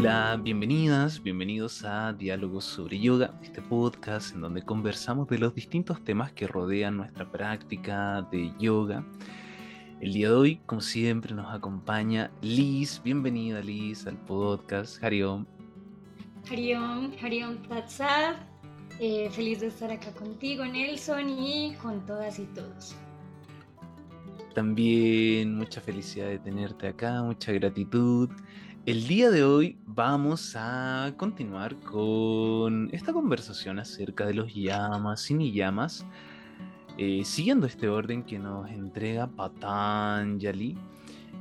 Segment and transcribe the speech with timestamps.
[0.00, 6.04] Hola, bienvenidas, bienvenidos a Diálogos sobre Yoga, este podcast en donde conversamos de los distintos
[6.04, 9.04] temas que rodean nuestra práctica de yoga.
[10.00, 13.02] El día de hoy, como siempre, nos acompaña Liz.
[13.02, 15.02] Bienvenida, Liz, al podcast.
[15.02, 15.44] Hariom.
[16.48, 18.36] Hariom, Hariom Tatsad.
[19.00, 22.94] Eh, feliz de estar acá contigo, Nelson, y con todas y todos.
[24.54, 28.30] También mucha felicidad de tenerte acá, mucha gratitud.
[28.86, 35.34] El día de hoy vamos a continuar con esta conversación acerca de los llamas y
[35.34, 36.06] niyamas,
[36.96, 40.76] eh, siguiendo este orden que nos entrega Patanjali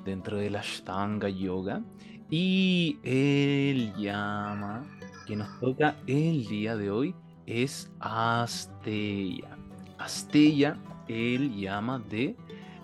[0.03, 1.81] dentro de la Ashtanga Yoga.
[2.29, 4.83] Y el llama
[5.25, 9.57] que nos toca el día de hoy es Asteya.
[9.97, 12.35] Asteya, el llama de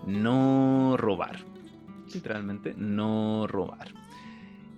[0.06, 1.36] no robar.
[2.14, 4.03] Literalmente, no robar.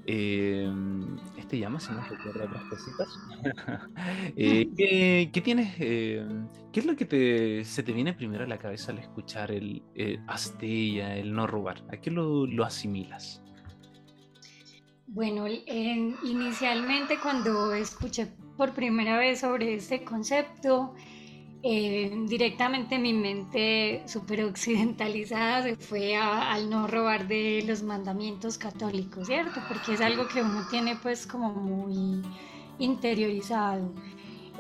[0.09, 3.09] Em, este llama, si nos recuerda otras cositas.
[4.37, 5.75] Eh, ¿qué, tienes?
[5.79, 9.51] Em, ¿Qué es lo que te, se te viene primero a la cabeza al escuchar
[9.51, 9.83] el
[10.27, 11.83] Astella, el no robar?
[11.93, 13.43] ¿A qué lo, asimilas?
[15.09, 20.95] Bueno, inicialmente cuando escuché por primera vez sobre este concepto,
[21.69, 29.27] eh, directamente mi mente súper occidentalizada se fue al no robar de los mandamientos católicos,
[29.27, 29.61] ¿cierto?
[29.67, 32.23] Porque es algo que uno tiene pues como muy
[32.79, 33.93] interiorizado.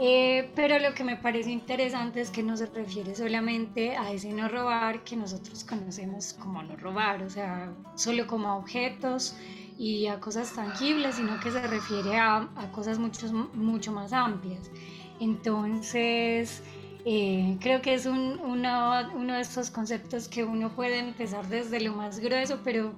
[0.00, 4.32] Eh, pero lo que me parece interesante es que no se refiere solamente a ese
[4.32, 9.36] no robar que nosotros conocemos como no robar, o sea, solo como a objetos
[9.78, 14.72] y a cosas tangibles, sino que se refiere a, a cosas mucho, mucho más amplias.
[15.20, 16.62] Entonces,
[17.08, 21.80] eh, creo que es un, uno, uno, de estos conceptos que uno puede empezar desde
[21.80, 22.96] lo más grueso, pero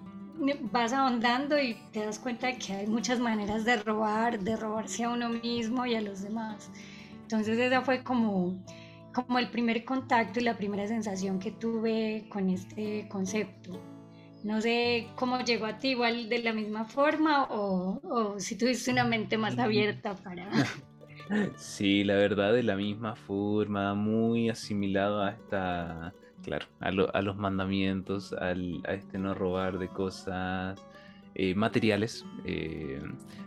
[0.72, 5.04] vas ahondando y te das cuenta de que hay muchas maneras de robar, de robarse
[5.04, 6.70] a uno mismo y a los demás.
[7.20, 8.56] Entonces esa fue como,
[9.12, 13.78] como el primer contacto y la primera sensación que tuve con este concepto.
[14.42, 18.90] No sé cómo llegó a ti igual de la misma forma o, o si tuviste
[18.90, 20.48] una mente más abierta para...
[21.56, 28.32] Sí, la verdad, de la misma forma, muy asimilado a esta, claro, a, los mandamientos,
[28.32, 28.52] a
[28.92, 30.80] este no robar de cosas
[31.34, 32.24] eh, materiales.
[32.44, 33.02] Eh,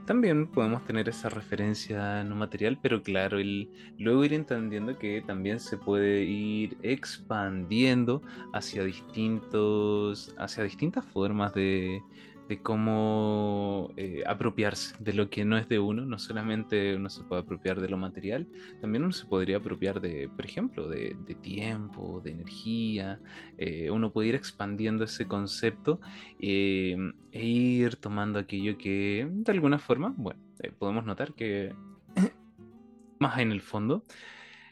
[0.05, 5.59] también podemos tener esa referencia no material, pero claro, el, luego ir entendiendo que también
[5.59, 8.21] se puede ir expandiendo
[8.53, 12.01] hacia distintos, hacia distintas formas de,
[12.47, 16.05] de cómo eh, apropiarse de lo que no es de uno.
[16.05, 18.47] No solamente uno se puede apropiar de lo material,
[18.81, 23.19] también uno se podría apropiar de, por ejemplo, de, tiempo, de energía.
[23.57, 25.99] Eh, uno puede ir expandiendo ese concepto
[26.39, 26.97] eh,
[27.31, 30.39] e ir tomando aquello que de alguna forma, bueno,
[30.77, 31.73] podemos notar que
[33.19, 34.05] más en el fondo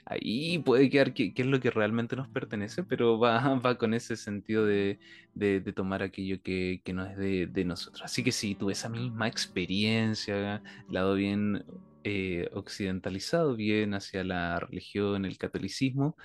[0.10, 4.18] ahí puede quedar qué, es lo que realmente nos pertenece, pero va, va con ese
[4.18, 5.00] sentido de,
[5.34, 8.04] de, tomar aquello que, que no es de, de, nosotros.
[8.04, 11.64] Así que sí, tuve esa misma experiencia, lado bien
[12.04, 16.18] eh, occidentalizado, bien hacia la religión, el catolicismo,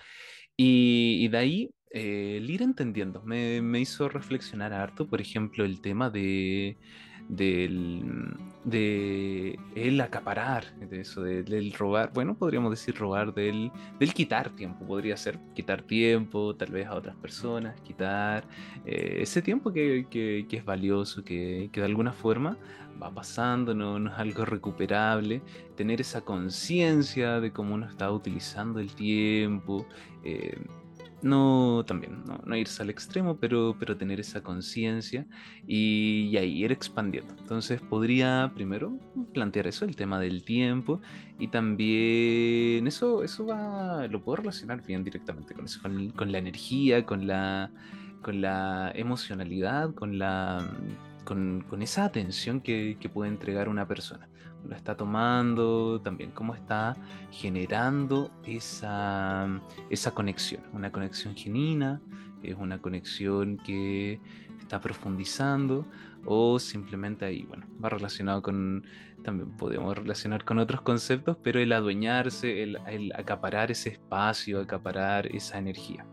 [0.56, 5.64] y, y de ahí eh, el ir entendiendo me, me hizo reflexionar harto, por ejemplo,
[5.64, 6.78] el tema de
[7.28, 14.50] del, de el acaparar, de eso, del robar, bueno, podríamos decir robar, del, del quitar
[14.50, 18.46] tiempo, podría ser quitar tiempo tal vez a otras personas, quitar
[18.84, 22.56] eh, ese tiempo que, que, es valioso, que, que, de alguna forma
[23.02, 25.42] va pasando, no, no es algo recuperable,
[25.76, 29.86] tener esa conciencia de cómo uno está utilizando el tiempo.
[30.22, 30.56] Eh,
[31.24, 35.26] no también, no, irse al extremo, pero, pero tener esa conciencia
[35.66, 37.34] y, ahí ir expandiendo.
[37.38, 38.98] Entonces podría primero
[39.32, 41.00] plantear eso, el tema del tiempo,
[41.38, 47.06] y también eso, eso va, lo puedo relacionar bien directamente con eso, con, la energía,
[47.06, 47.70] con la,
[48.22, 50.68] con la emocionalidad, con la
[51.24, 54.28] con, esa atención que, que, puede entregar una persona
[54.66, 56.96] lo está tomando, también cómo está
[57.30, 62.00] generando esa, esa conexión, una conexión genuina,
[62.42, 64.20] es una conexión que
[64.60, 65.86] está profundizando
[66.26, 68.84] o simplemente ahí, bueno, va relacionado con,
[69.22, 75.26] también podemos relacionar con otros conceptos, pero el adueñarse, el, el acaparar ese espacio, acaparar
[75.34, 76.06] esa energía.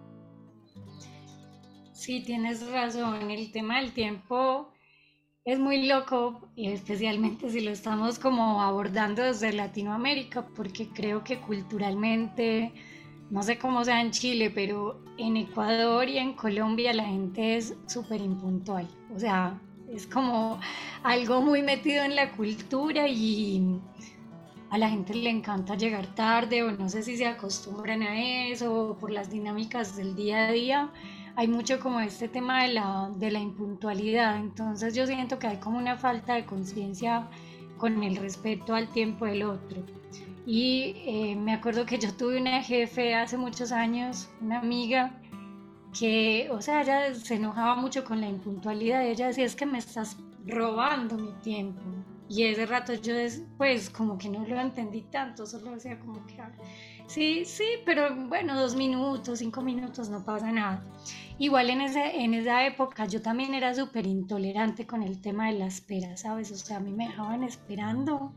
[1.94, 4.74] Sí, tienes razón, el tema del tiempo
[5.44, 12.72] es muy loco, especialmente si lo estamos como abordando desde Latinoamérica, porque creo que culturalmente,
[13.32, 17.74] no sé cómo sea en Chile, pero en Ecuador y en Colombia la gente es
[17.88, 18.88] súper impuntual.
[19.16, 19.60] O sea,
[19.90, 20.60] es como
[21.02, 23.80] algo muy metido en la cultura y
[24.70, 28.90] a la gente le encanta llegar tarde o no sé si se acostumbran a eso
[28.90, 30.92] o por las dinámicas del día a día.
[31.36, 35.58] Hay mucho como este tema de la, de la impuntualidad, entonces yo siento que hay
[35.58, 37.28] como una falta de conciencia
[37.78, 39.84] con el respeto al tiempo del otro.
[40.46, 45.20] Y eh, me acuerdo que yo tuve una jefe hace muchos años, una amiga,
[45.98, 49.06] que, o sea, ella se enojaba mucho con la impuntualidad.
[49.06, 51.82] Ella decía, es que me estás robando mi tiempo.
[52.30, 53.14] Y ese rato yo,
[53.58, 56.52] pues, como que no lo entendí tanto, solo decía como que, ah,
[57.12, 60.84] sí, sí, pero bueno, dos minutos, cinco minutos, no pasa nada.
[61.38, 65.60] Igual en, ese, en esa época yo también era súper intolerante con el tema de
[65.60, 66.52] la espera, ¿sabes?
[66.52, 68.34] O sea, a mí me dejaban esperando,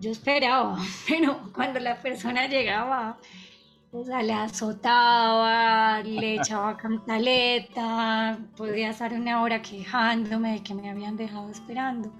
[0.00, 0.78] yo esperaba,
[1.08, 3.18] pero cuando la persona llegaba,
[3.92, 10.90] o sea, le azotaba, le echaba cantaleta, podía estar una hora quejándome de que me
[10.90, 12.12] habían dejado esperando.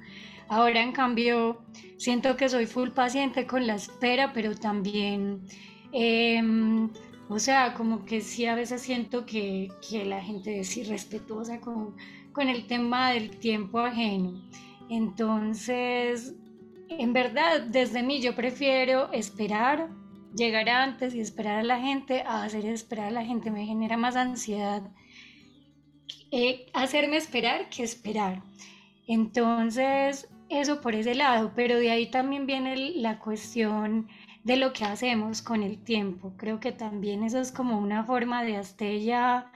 [0.49, 1.63] Ahora, en cambio,
[1.97, 5.43] siento que soy full paciente con la espera, pero también,
[5.93, 6.91] em,
[7.29, 11.97] o sea, como que sí a veces siento que, que la gente es irrespetuosa con,
[12.33, 14.43] con el tema del tiempo ajeno.
[14.89, 16.35] Entonces,
[16.89, 19.91] en verdad, desde mí yo prefiero esperar
[20.35, 23.97] llegar antes y esperar a la gente a hacer esperar a la gente me genera
[23.97, 24.91] más ansiedad
[26.31, 28.43] eh, hacerme esperar que esperar.
[29.07, 34.09] Entonces, eso por ese lado, pero de ahí también viene la cuestión
[34.45, 36.35] de lo que hacemos con el tiempo.
[36.37, 39.51] Creo que también eso es como una forma de hasta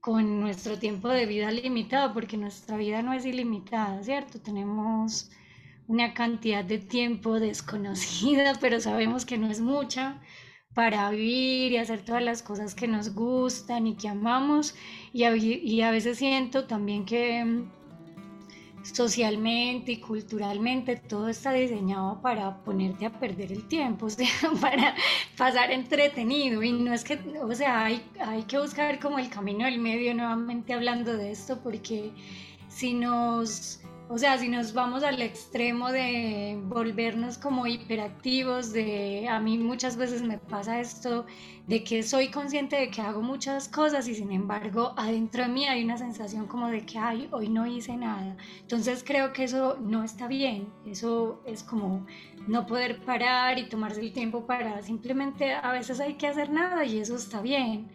[0.00, 4.40] con nuestro tiempo de vida limitado, porque nuestra vida no es ilimitada, ¿cierto?
[4.40, 5.30] Tenemos
[5.88, 10.20] una cantidad de tiempo desconocida, pero sabemos que no es mucha
[10.74, 14.74] para vivir y hacer todas las cosas que nos gustan y que amamos.
[15.12, 17.66] Y a, veces siento también que
[18.82, 24.26] socialmente y culturalmente todo está diseñado para ponerte a perder el tiempo, o sea,
[24.60, 24.94] para
[25.36, 26.62] pasar entretenido.
[26.62, 30.14] Y no es que, o sea, hay, hay que buscar como el camino del medio
[30.14, 32.12] nuevamente hablando de esto, porque
[32.68, 33.79] si nos
[34.12, 39.96] o sea, si nos vamos al extremo de volvernos como hiperactivos, de a mí muchas
[39.96, 41.26] veces me pasa esto,
[41.68, 45.64] de que soy consciente de que hago muchas cosas y sin embargo adentro de mí
[45.68, 48.36] hay una sensación como de que, ay, hoy no hice nada.
[48.62, 52.04] Entonces creo que eso no está bien, eso es como
[52.48, 56.84] no poder parar y tomarse el tiempo para simplemente a veces hay que hacer nada
[56.84, 57.88] y eso está bien.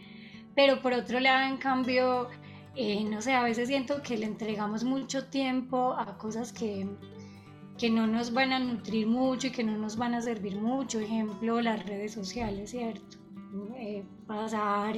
[0.55, 2.29] Pero por otro lado, en cambio,
[2.75, 6.87] eh, no sé, a veces siento que le entregamos mucho tiempo a cosas que,
[7.77, 10.99] que no nos van a nutrir mucho y que no nos van a servir mucho.
[10.99, 13.17] Ejemplo, las redes sociales, ¿cierto?
[13.77, 14.97] Eh, pasar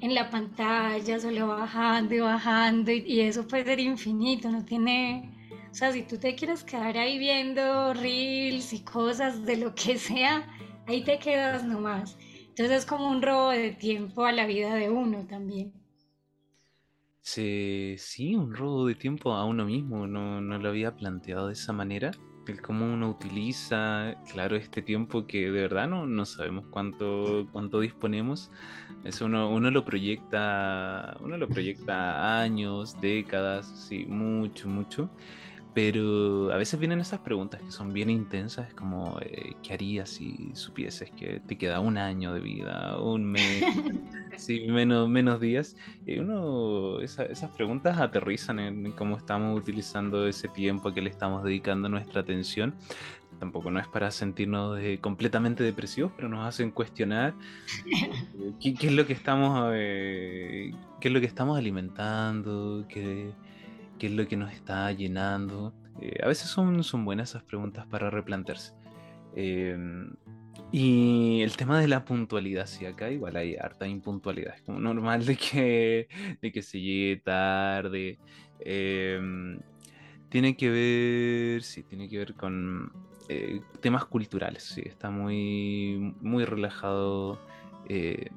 [0.00, 5.30] en la pantalla solo bajando y bajando y, y, eso puede ser infinito, no tiene...
[5.70, 9.98] O sea, si tú te quieres quedar ahí viendo reels y cosas de lo que
[9.98, 10.46] sea,
[10.86, 12.16] ahí te quedas nomás.
[12.48, 15.72] Entonces es como un robo de tiempo a la vida de uno también.
[17.26, 21.54] Sí, sí, un robo de tiempo a uno mismo, no, no lo había planteado de
[21.54, 22.10] esa manera.
[22.46, 27.80] El cómo uno utiliza, claro, este tiempo que de verdad no, no sabemos cuánto, cuánto
[27.80, 28.50] disponemos.
[29.04, 35.08] Eso uno, uno lo proyecta, uno lo proyecta años, décadas, sí, mucho, mucho.
[35.74, 40.52] Pero a veces vienen esas preguntas que son bien intensas, como eh, ¿qué harías si
[40.54, 43.64] supieses que te queda un año de vida, un mes,
[44.36, 45.76] sí, menos, menos días?
[46.06, 51.88] Y uno, esas preguntas aterrizan en cómo estamos utilizando ese tiempo que le estamos dedicando
[51.88, 52.74] nuestra atención.
[53.40, 57.34] Tampoco no es para sentirnos completamente depresivos, pero nos hacen cuestionar
[57.90, 63.32] eh, qué, es lo que estamos, eh, qué es lo que estamos alimentando, qué
[64.04, 65.72] qué es lo que nos está llenando.
[66.02, 68.74] Eh, a veces son, son buenas esas preguntas para replantearse.
[69.34, 70.12] Em,
[70.70, 74.56] y el tema de la puntualidad, sí, acá igual hay harta impuntualidad.
[74.56, 76.08] Es como normal de que,
[76.42, 78.18] de que se llegue tarde.
[78.60, 79.58] Em,
[80.28, 82.92] tiene que ver, sí, tiene que ver con
[83.30, 87.40] eh, temas culturales, sí, está muy, muy relajado
[87.88, 88.28] eh,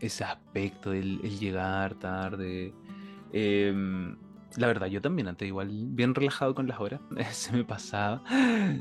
[0.00, 2.72] ese aspecto, el, llegar tarde.
[4.56, 7.02] La verdad, yo también antes igual bien relajado con las horas,
[7.32, 8.22] se me pasaba.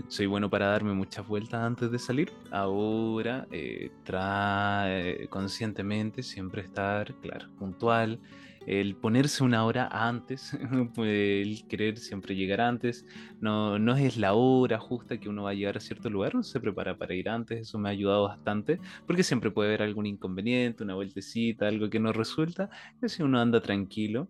[0.07, 2.33] Soy bueno para darme muchas vueltas antes de salir.
[2.49, 8.19] Ahora eh, trae conscientemente siempre estar, claro, puntual.
[8.65, 10.53] El ponerse una hora antes,
[10.97, 13.05] el querer siempre llegar antes,
[13.39, 16.43] no, no es la hora justa que uno va a llegar a cierto lugar, uno
[16.43, 20.05] se prepara para ir antes, eso me ha ayudado bastante, porque siempre puede haber algún
[20.05, 22.69] inconveniente, una vueltecita, algo que no resulta,
[23.01, 24.29] y así uno anda tranquilo.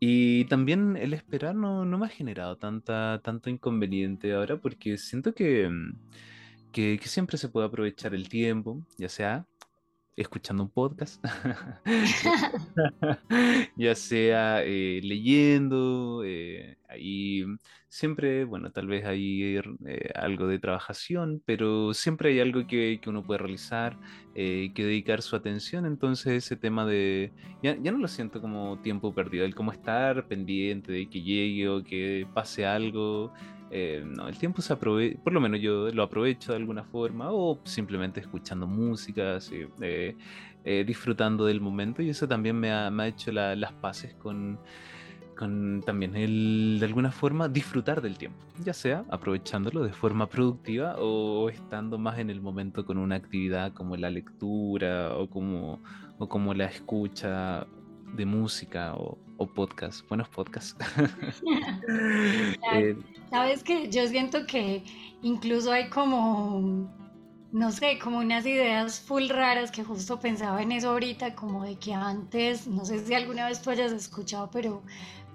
[0.00, 5.34] Y también el esperar no, no me ha generado tanta, tanto inconveniente ahora, porque siento
[5.34, 5.70] que,
[6.72, 9.46] que, que siempre se puede aprovechar el tiempo, ya sea
[10.16, 11.24] escuchando un podcast,
[13.76, 17.44] ya sea eh, leyendo, eh, ahí
[17.88, 23.10] siempre, bueno, tal vez hay eh, algo de trabajación, pero siempre hay algo que, que
[23.10, 23.98] uno puede realizar,
[24.34, 29.14] que dedicar su atención, entonces ese tema de, ya, ya, no lo siento como tiempo
[29.14, 33.32] perdido, el como estar pendiente de que llegue o que pase algo,
[33.76, 37.32] eh, no, el tiempo se aprovecha, por lo menos yo lo aprovecho de alguna forma,
[37.32, 39.38] o simplemente escuchando música,
[39.80, 40.16] eh,
[40.64, 44.60] eh, disfrutando del momento, y eso también me ha, hecho las paces con,
[45.36, 50.94] con también el, de alguna forma, disfrutar del tiempo, ya sea aprovechándolo de forma productiva
[51.00, 55.82] o estando más en el momento con una actividad como la lectura o como,
[56.18, 57.66] o como la escucha
[58.14, 60.76] de música o, o podcast, buenos podcasts.
[62.72, 62.96] Eh,
[63.30, 64.82] Sabes que yo siento que
[65.22, 66.88] incluso hay como,
[67.52, 71.76] no sé, como unas ideas full raras que justo pensaba en eso ahorita, como de
[71.76, 74.82] que antes, no sé si alguna vez tú hayas escuchado, pero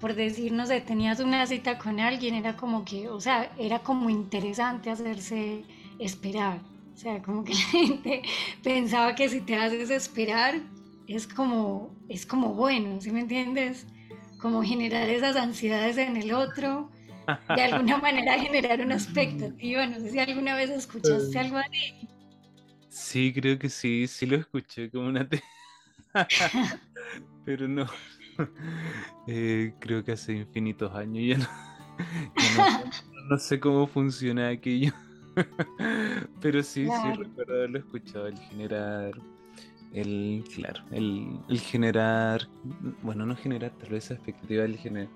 [0.00, 3.78] por decir, no sé, tenías una cita con alguien, era como que, o sea, era
[3.80, 5.64] como interesante hacerse
[5.98, 6.60] esperar.
[6.94, 8.22] O sea, como que la gente
[8.62, 10.60] pensaba que si te haces esperar,
[11.06, 13.86] es como, es como bueno, ¿sí me entiendes?
[14.40, 16.90] Como generar esas ansiedades en el otro,
[17.54, 19.86] de alguna manera generar una expectativa.
[19.86, 22.08] No sé si alguna vez escuchaste algo así.
[22.88, 25.28] Sí, creo que sí, sí lo escuché como una...
[27.44, 27.86] Pero no,
[29.28, 31.48] eh, creo que hace infinitos años ya
[32.56, 34.92] no, no, sé cómo funciona aquello.
[36.40, 39.12] Pero sí, sí recuerdo haberlo escuchado, el generar
[39.90, 42.48] el, claro, el, el, generar,
[43.02, 45.10] bueno, no generar tal vez esa expectativa, el generar,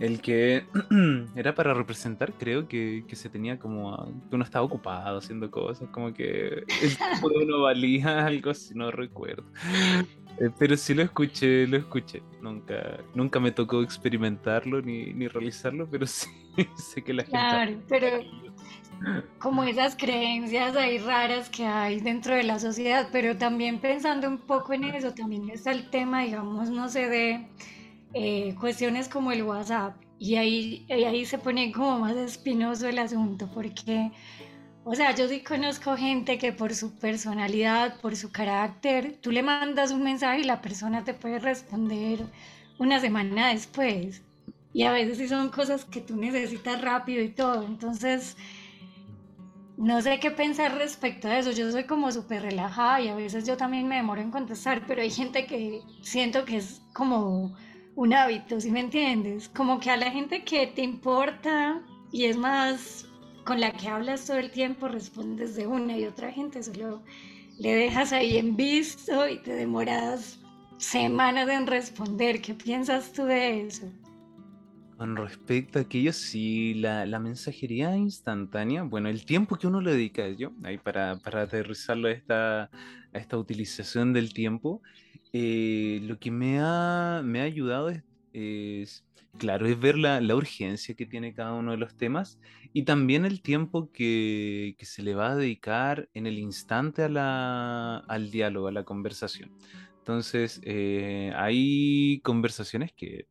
[0.00, 0.66] el que
[1.36, 5.88] era para representar, creo que, que, se tenía como, que uno estaba ocupado haciendo cosas,
[5.90, 9.44] como que el tiempo de uno valía algo así, no recuerdo.
[10.40, 12.22] Eh, pero sí lo escuché, lo escuché.
[12.40, 16.28] Nunca, nunca me tocó experimentarlo ni, ni realizarlo, pero sí
[16.76, 17.38] sé que la gente...
[17.38, 18.08] Claro, pero
[19.38, 24.38] como esas creencias ahí raras que hay dentro de la sociedad, pero también pensando un
[24.38, 27.46] poco en eso, también está el tema, digamos, no sé, de
[28.14, 33.50] eh, cuestiones como el WhatsApp, y ahí, ahí se pone como más espinoso el asunto,
[33.52, 34.10] porque,
[34.84, 39.42] o sea, yo sí conozco gente que por su personalidad, por su carácter, tú le
[39.42, 42.24] mandas un mensaje y la persona te puede responder
[42.78, 44.22] una semana después.
[44.72, 47.64] Y a veces sí son cosas que tú necesitas rápido y todo.
[47.64, 48.36] Entonces,
[49.76, 51.52] no sé qué pensar respecto a eso.
[51.52, 55.02] Yo soy como súper relajada y a veces yo también me demoro en contestar, pero
[55.02, 57.54] hay gente que siento que es como
[57.96, 59.48] un hábito, ¿sí me entiendes?
[59.48, 61.82] Como que a la gente que te importa
[62.12, 63.06] y es más
[63.44, 67.02] con la que hablas todo el tiempo respondes de una y otra gente solo
[67.58, 70.40] le dejas ahí en visto y te demoras
[70.78, 72.40] semanas en responder.
[72.40, 73.92] ¿Qué piensas tú de eso?
[74.96, 79.92] Con respecto a aquello, sí, la, la, mensajería instantánea, bueno, el tiempo que uno le
[79.92, 84.82] dedica a ello, ahí para, para aterrizarlo esta, a esta utilización del tiempo,
[85.36, 87.90] eh, lo que me ha, me ha ayudado
[88.32, 89.04] es,
[89.36, 92.38] claro, es ver la, la, urgencia que tiene cada uno de los temas
[92.72, 97.08] y también el tiempo que, que se le va a dedicar en el instante a
[97.08, 99.50] la, al diálogo, a la conversación.
[99.98, 103.26] Entonces, eh, hay conversaciones que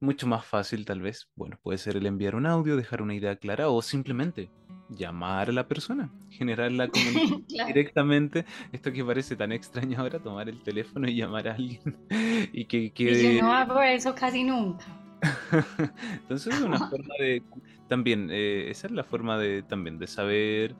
[0.00, 3.36] mucho más fácil tal vez, bueno, puede ser el enviar un audio, dejar una idea
[3.36, 4.48] clara o simplemente
[4.88, 8.44] llamar a la persona, generar la comunicación directamente.
[8.72, 11.96] Esto que parece tan extraño ahora, tomar el teléfono y llamar a alguien
[12.52, 13.36] y que quede...
[13.36, 14.84] yo no hago eso casi nunca.
[16.12, 17.42] Entonces es una forma de...
[17.88, 20.74] También, eh, esa es la forma de también de saber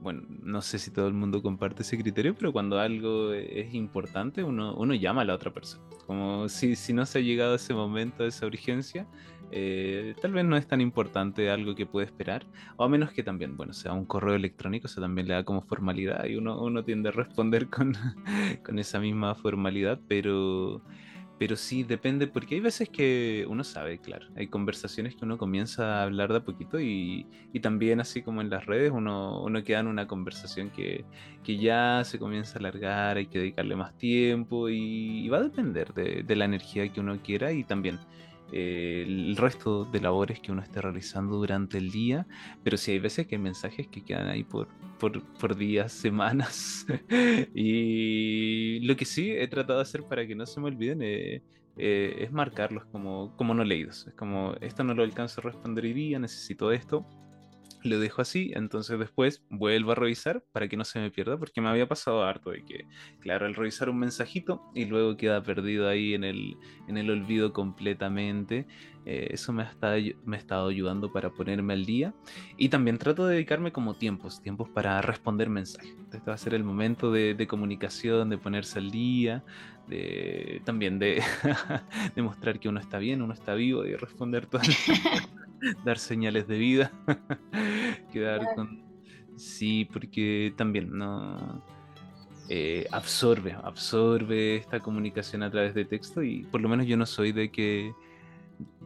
[0.00, 4.42] bueno, no sé si todo el mundo comparte ese criterio, pero cuando algo es importante,
[4.42, 5.84] uno, uno llama a la otra persona.
[6.06, 9.06] Como si, si no se ha llegado a ese momento, a esa urgencia,
[9.52, 13.22] eh, tal vez no es tan importante algo que puede esperar, o a menos que
[13.22, 16.84] también, bueno, sea un correo electrónico, eso también le da como formalidad y uno, uno
[16.84, 17.94] tiende a responder con,
[18.64, 20.82] con esa misma formalidad, pero
[21.40, 26.00] pero sí depende, porque hay veces que uno sabe, claro, hay conversaciones que uno comienza
[26.00, 29.64] a hablar de a poquito y, y también así como en las redes uno, uno
[29.64, 31.06] queda en una conversación que,
[31.42, 35.94] que, ya se comienza a alargar, hay que dedicarle más tiempo y, va a depender
[35.94, 38.00] de, de la energía que uno quiera y también
[38.52, 42.26] eh, el resto de labores que uno esté realizando durante el día,
[42.62, 46.86] pero sí hay veces que hay mensajes que quedan ahí por, por, por días, semanas,
[47.54, 51.42] y lo que sí he tratado de hacer para que no se me olviden eh,
[51.76, 55.84] eh, es marcarlos como, como no leídos, es como esto no lo alcanzo a responder
[55.84, 57.06] hoy día, necesito esto,
[57.82, 61.60] lo dejo así, entonces después vuelvo a revisar para que no se me pierda, porque
[61.60, 62.86] me había pasado harto de que,
[63.20, 66.56] claro, al revisar un mensajito y luego queda perdido ahí en el,
[66.88, 68.66] en el olvido completamente,
[69.06, 72.14] eh, eso me ha, estado, me ayudando para ponerme al día
[72.58, 75.96] y también trato de dedicarme como tiempos, tiempos para responder mensajes.
[76.12, 79.42] Este va a ser el momento de, de comunicación, de ponerse al día,
[79.88, 81.22] de, también de,
[82.14, 84.62] de mostrar que uno está bien, uno está vivo y responder todo
[85.84, 86.92] dar señales de vida,
[88.12, 88.82] quedar con...
[89.36, 91.64] Sí, porque también no...
[92.52, 97.06] Eh, absorbe, absorbe esta comunicación a través de texto y por lo menos yo no
[97.06, 97.92] soy de que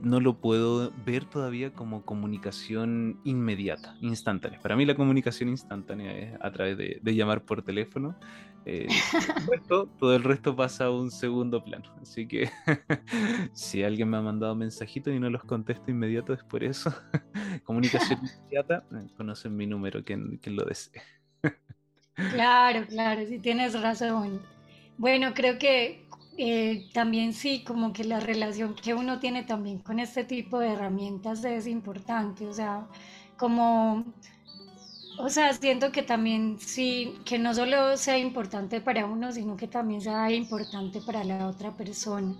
[0.02, 4.60] no lo puedo ver todavía como comunicación inmediata, instantánea.
[4.60, 8.14] Para mí la comunicación instantánea es a través de, llamar por teléfono.
[8.66, 8.88] Eh,
[9.68, 11.94] todo el resto pasa a un segundo plano.
[12.00, 12.50] Así que
[13.52, 16.94] si alguien me ha mandado mensajitos y no los contesto inmediato es por eso.
[17.64, 21.02] comunicación inmediata, eh, conocen mi número, quien, quien lo desee.
[22.14, 24.40] claro, claro, sí tienes razón.
[24.96, 26.04] Bueno, creo que
[26.36, 30.72] eh, también sí, como que la relación que uno tiene también con este tipo de
[30.72, 32.88] herramientas es importante, o sea,
[33.36, 34.04] como,
[35.18, 39.68] o sea, siento que también sí, que no solo sea importante para uno, sino que
[39.68, 42.34] también sea importante para la otra persona.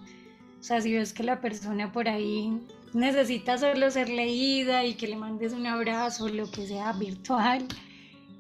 [0.61, 2.59] O sea, si ves que la persona por ahí
[2.95, 7.69] necesita solo ser leída y que le mandes un abrazo, lo que sea virtual,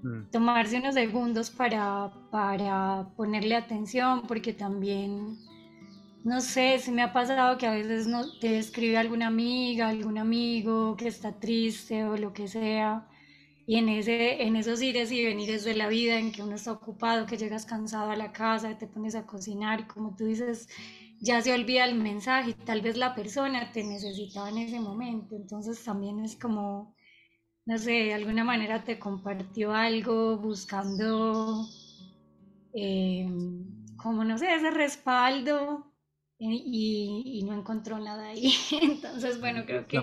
[0.04, 0.30] Mm.
[0.30, 5.38] tomarse unos segundos para, para ponerle atención, porque también,
[6.24, 10.18] no sé, se me ha pasado que a veces no, te escribe alguna amiga, algún
[10.18, 13.08] amigo que está triste o lo que sea,
[13.66, 16.72] y en, ese, en esos ires y venires de la vida en que uno está
[16.72, 20.68] ocupado, que llegas cansado a la casa, te pones a cocinar y como tú dices,
[21.20, 25.82] ya se olvida el mensaje, tal vez la persona te necesitaba en ese momento, entonces
[25.82, 26.94] también es como
[27.66, 31.66] no sé, de alguna manera te compartió algo buscando,
[32.74, 33.26] eh,
[33.96, 35.90] como no sé, ese respaldo
[36.38, 38.52] eh, y, no encontró nada ahí.
[38.82, 39.98] Entonces, bueno, creo que...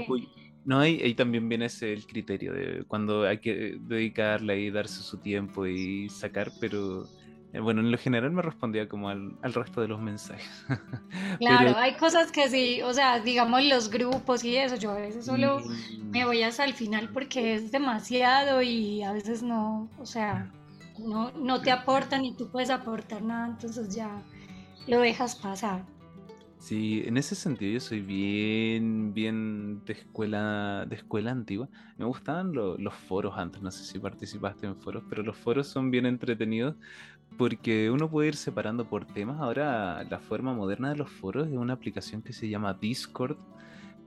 [0.64, 5.02] No, ahí, ahí también viene ese el criterio de cuando hay que dedicarle y darse
[5.02, 7.08] su tiempo y sacar, pero
[7.54, 10.66] eh, bueno, en lo general me respondía como al, resto de los mensajes.
[11.40, 15.26] Claro, hay cosas que sí, o sea, digamos los grupos y eso, yo a veces
[15.26, 15.62] solo
[16.12, 20.52] me voy hasta el final porque es demasiado y a veces no, o sea,
[21.00, 24.22] no, no te aportan y tú puedes aportar nada, entonces ya
[24.88, 25.84] lo dejas pasar.
[26.62, 31.68] Sí, en ese sentido yo soy bien, bien de escuela, de escuela antigua.
[31.98, 35.90] Me gustaban los foros antes, no sé si participaste en foros, pero los foros son
[35.90, 36.76] bien entretenidos
[37.38, 39.42] porque uno puede ir separando por temas.
[39.42, 43.38] Ahora la forma moderna de los foros es una aplicación que se llama Discord,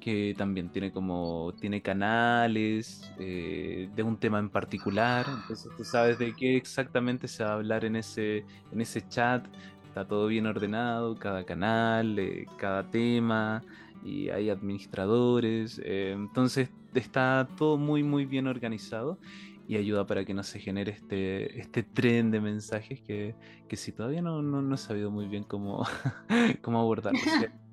[0.00, 5.26] que también tiene como tiene canales eh, de un tema en particular.
[5.28, 9.44] Entonces tú sabes de qué exactamente se va a hablar en ese, en ese chat.
[9.94, 13.62] Está todo bien ordenado, cada canal, eh, cada tema,
[14.04, 15.80] y hay administradores.
[15.84, 19.20] Eh, entonces está todo muy muy bien organizado
[19.68, 23.36] y ayuda para que no se genere este, este tren de mensajes que,
[23.68, 25.86] que si todavía no, no, he sabido muy bien cómo,
[26.60, 26.96] cómo.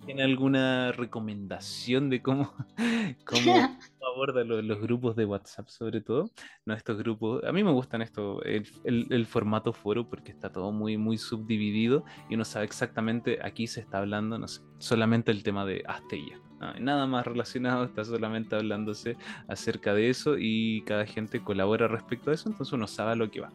[0.06, 2.54] ¿Tiene alguna recomendación de cómo,
[3.26, 3.54] cómo
[4.14, 6.32] aborda los, grupos de WhatsApp sobre todo?
[6.66, 10.72] No, estos grupos, a mí me gustan esto, el, el, formato foro porque está todo
[10.72, 15.44] muy, muy subdividido y uno sabe exactamente, aquí se está hablando, no sé, solamente el
[15.44, 16.42] tema de Astella
[16.80, 22.34] nada más relacionado, está solamente hablándose acerca de eso y cada gente colabora respecto a
[22.34, 23.52] eso, entonces uno sabe a lo que va.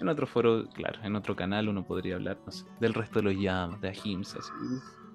[0.00, 3.24] En otro foro, claro, en otro canal uno podría hablar, no sé, del resto de
[3.24, 4.36] los llamas, de Ahims,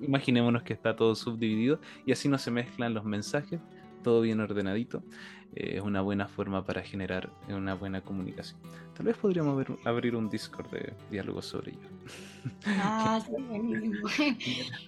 [0.02, 3.60] Imaginémonos que está todo subdividido y así no se mezclan los mensajes,
[4.04, 5.04] todo bien ordenadito.
[5.56, 8.60] Eh, es una buena forma para generar una buena comunicación.
[8.96, 11.90] Tal vez podríamos abrir un Discord de diálogo sobre ello.
[12.66, 13.20] Ah,
[14.16, 14.38] sí,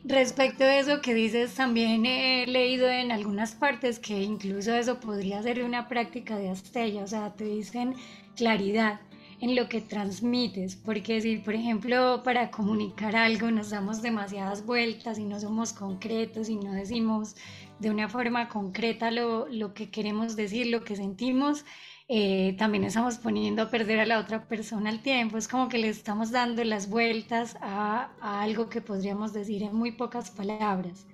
[0.05, 5.41] Respecto a eso que dices, también he leído en algunas partes que incluso eso podría
[5.41, 7.95] ser una práctica de Astella, o sea, te dicen
[8.35, 9.01] claridad.
[9.43, 15.19] En lo que transmites, porque si por ejemplo para comunicar algo nos damos demasiadas vueltas
[15.19, 17.35] y no somos concretos y no decimos
[17.79, 21.65] de una forma concreta lo, lo que queremos decir, lo que sentimos,
[22.07, 25.37] eh, también estamos poniendo a perder a la otra persona el tiempo.
[25.37, 29.91] Es como que le estamos dando las vueltas a, algo que podríamos decir en muy
[29.91, 31.05] pocas palabras,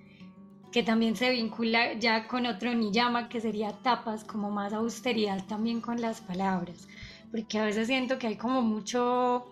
[0.72, 5.82] que también se vincula ya con otro niyama que sería tapas, como más austeridad también
[5.82, 6.88] con las palabras,
[7.32, 9.52] porque a veces siento que hay como mucho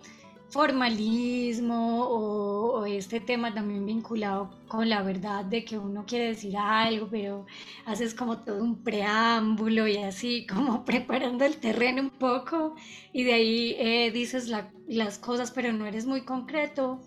[0.49, 7.07] formalismo o, este tema también vinculado con la verdad de que uno quiere decir algo,
[7.09, 7.45] pero
[7.85, 12.75] haces como todo un preámbulo y así como preparando el terreno un poco
[13.11, 14.49] y de ahí eh, dices
[14.87, 17.01] las cosas, pero no eres muy concreto.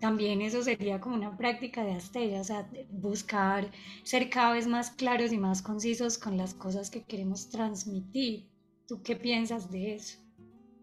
[0.00, 3.70] También eso sería como una práctica de Astella, o sea, buscar
[4.02, 8.44] ser cada vez más claros y más concisos con las cosas que queremos transmitir.
[8.86, 10.18] ¿Tú qué piensas de eso?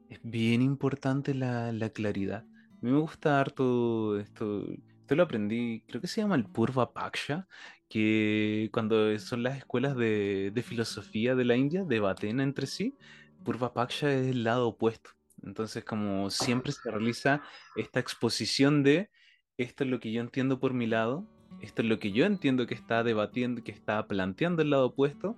[0.09, 2.43] Es bien importante la, claridad.
[2.43, 4.65] A mí me gusta harto esto.
[5.01, 7.47] Esto lo aprendí, creo que se llama el Purva Paksha,
[7.89, 12.95] que cuando son las escuelas de, filosofía de la India, debaten entre sí.
[13.43, 15.11] Purva Paksha es el lado opuesto.
[15.43, 17.41] Entonces, como siempre se realiza
[17.75, 19.09] esta exposición de
[19.57, 21.25] esto es lo que yo entiendo por mi lado,
[21.61, 25.35] esto es lo que yo entiendo que está debatiendo, que está planteando el lado opuesto,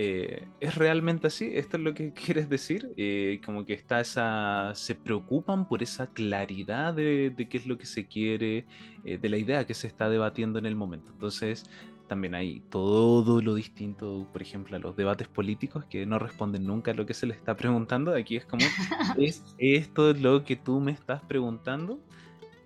[0.00, 1.50] eh, ¿Es realmente así?
[1.52, 2.92] ¿Esto es lo que quieres decir?
[2.96, 4.72] Eh, como que está esa.
[4.76, 8.64] se preocupan por esa claridad de, qué es lo que se quiere,
[9.04, 11.10] eh, de la idea que se está debatiendo en el momento.
[11.10, 11.64] Entonces,
[12.06, 16.92] también hay todo lo distinto, por ejemplo, a los debates políticos que no responden nunca
[16.92, 18.14] a lo que se les está preguntando.
[18.14, 18.64] Aquí es como,
[19.18, 21.98] ¿es esto lo que tú me estás preguntando?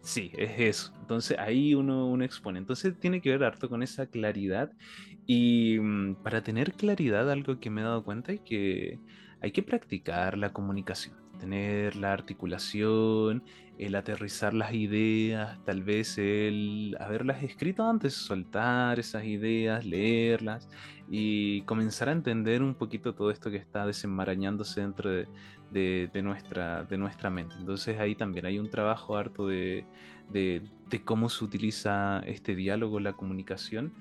[0.02, 0.92] Sí, es eso.
[1.00, 2.58] Entonces ahí uno, uno expone.
[2.58, 4.72] Entonces tiene que ver harto con esa claridad.
[5.26, 9.00] Y mm, para tener claridad, algo que me he dado cuenta es que
[9.40, 13.42] hay que practicar la comunicación, tener la articulación,
[13.78, 20.68] el aterrizar las ideas, tal vez el haberlas escrito antes, soltar esas ideas, leerlas
[21.10, 26.96] y comenzar a entender un poquito todo esto que está desenmarañándose dentro de, nuestra, de
[26.96, 27.56] nuestra mente.
[27.58, 29.84] Entonces ahí también hay un trabajo harto de,
[30.30, 30.62] de,
[31.04, 33.92] cómo se utiliza este diálogo, la comunicación,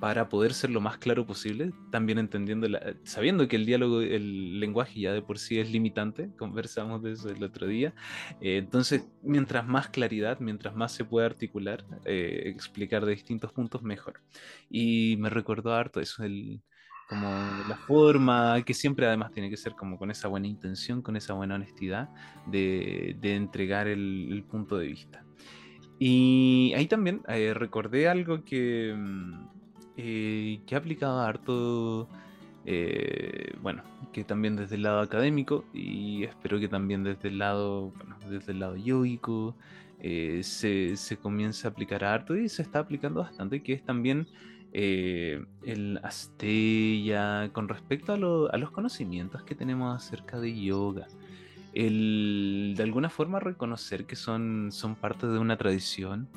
[0.00, 2.68] para poder ser lo más claro posible, también entendiendo,
[3.04, 7.30] sabiendo que el diálogo, el lenguaje ya de por sí es limitante, conversamos de eso
[7.30, 7.94] el otro día,
[8.40, 13.82] eh, entonces mientras más claridad, mientras más se puede articular, eh, explicar de distintos puntos,
[13.82, 14.20] mejor.
[14.70, 16.60] Y me recordó harto eso, el,
[17.08, 17.28] como
[17.68, 21.34] la forma, que siempre además tiene que ser como con esa buena intención, con esa
[21.34, 22.08] buena honestidad
[22.46, 25.24] de, de entregar el, punto de vista.
[25.98, 29.48] Y ahí también eh, recordé algo que, mm,
[29.96, 32.08] eh, que ha aplicado harto,
[32.64, 33.82] eh, bueno,
[34.12, 38.52] que también desde el lado académico y espero que también desde el lado, bueno, desde
[38.52, 39.54] el lado yoico
[40.00, 44.28] se, se comience a aplicar harto y se está aplicando bastante, que es también
[44.78, 51.06] eh, el Astella, con respecto a, los conocimientos que tenemos acerca de yoga,
[51.72, 56.28] el de alguna forma reconocer que son, son parte de una tradición.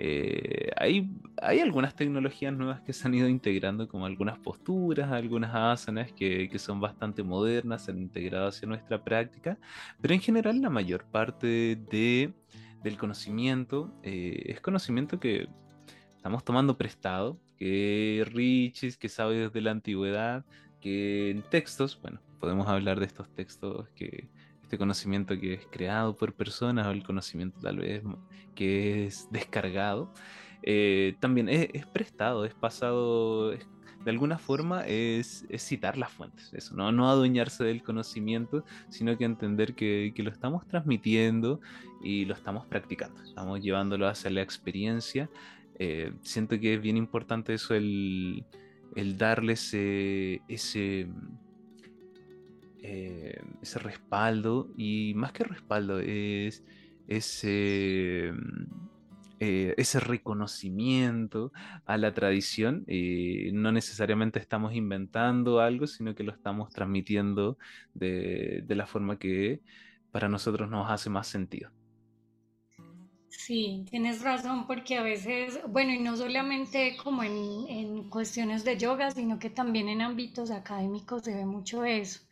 [0.00, 1.10] Eh, hay,
[1.42, 6.48] hay algunas tecnologías nuevas que se han ido integrando, como algunas posturas, algunas asanas que,
[6.48, 9.58] que son bastante modernas, se han integrado hacia nuestra práctica,
[10.00, 11.46] pero en general la mayor parte
[11.90, 12.32] de,
[12.84, 15.48] del conocimiento eh, es conocimiento que
[16.16, 20.44] estamos tomando prestado, que Richis, que sabe desde la antigüedad,
[20.80, 24.28] que en textos, bueno, podemos hablar de estos textos que
[24.62, 28.02] este conocimiento que es creado por personas o el conocimiento tal vez
[28.58, 30.12] que es descargado,
[30.62, 36.90] eh, también es, prestado, es pasado, de alguna forma es, citar las fuentes, eso, ¿no?
[36.90, 41.60] no adueñarse del conocimiento, sino que entender que, que, lo estamos transmitiendo
[42.02, 45.30] y lo estamos practicando, estamos llevándolo hacia la experiencia
[45.78, 48.44] eh, siento que es bien importante eso, el,
[48.96, 51.08] el darle ese, ese,
[52.82, 56.64] eh, ese respaldo, y más que respaldo, es
[57.08, 58.32] ese,
[59.40, 61.52] eh, ese reconocimiento
[61.86, 62.84] a la tradición.
[63.52, 67.58] no necesariamente estamos inventando algo, sino que lo estamos transmitiendo
[67.94, 69.60] de, de la forma que
[70.12, 71.70] para nosotros nos hace más sentido.
[73.28, 78.76] Sí, tienes razón, porque a veces, bueno, y no solamente como en, en, cuestiones de
[78.76, 82.27] yoga, sino que también en ámbitos académicos se ve mucho eso.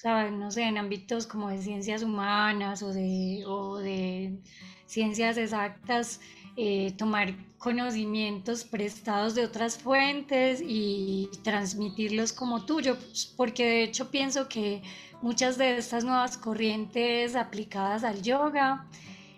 [0.00, 4.40] Sea, no sé, en ámbitos como de ciencias humanas o de, o de
[4.86, 6.20] ciencias exactas,
[6.56, 14.10] eh, tomar conocimientos prestados de otras fuentes y transmitirlos como tuyo, pues, porque de hecho
[14.10, 14.82] pienso que
[15.20, 18.86] muchas de estas nuevas corrientes aplicadas al yoga,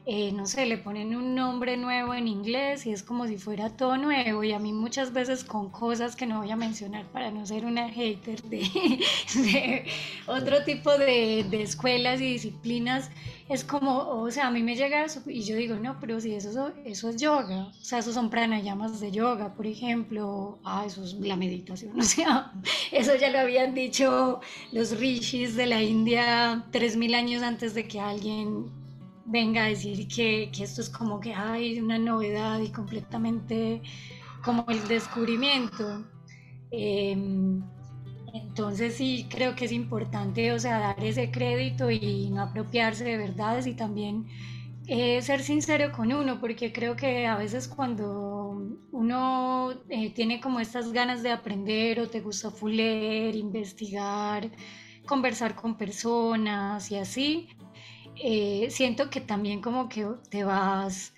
[0.04, 3.70] eh, no sé, le ponen un nombre nuevo en inglés y es como si fuera
[3.70, 4.42] todo nuevo.
[4.42, 7.64] Y a mí muchas veces con cosas que no voy a mencionar para no ser
[7.64, 9.84] una hater de,
[10.26, 13.10] otro tipo de, de, escuelas y disciplinas,
[13.48, 16.34] es como, o sea, a mí me llega eso y yo digo, no, pero si
[16.34, 21.04] eso, eso es yoga, o sea, esos son pranayamas de yoga, por ejemplo, ah, eso
[21.04, 22.52] es la meditación, o sea,
[22.90, 24.40] eso ya lo habían dicho
[24.72, 28.81] los rishis de la India 3.000 años antes de que alguien
[29.24, 33.82] venga a decir que, esto es como que hay una novedad y completamente
[34.44, 36.04] como el descubrimiento.
[36.70, 37.62] Em,
[38.34, 43.16] entonces sí creo que es importante, o sea, dar ese crédito y no apropiarse de
[43.18, 44.26] verdades y también
[44.88, 50.60] eh, ser sincero con uno, porque creo que a veces cuando uno eh, tiene como
[50.60, 54.50] estas ganas de aprender o te gusta leer, investigar,
[55.06, 57.48] conversar con personas y así,
[58.16, 61.14] eh, siento que también como que te vas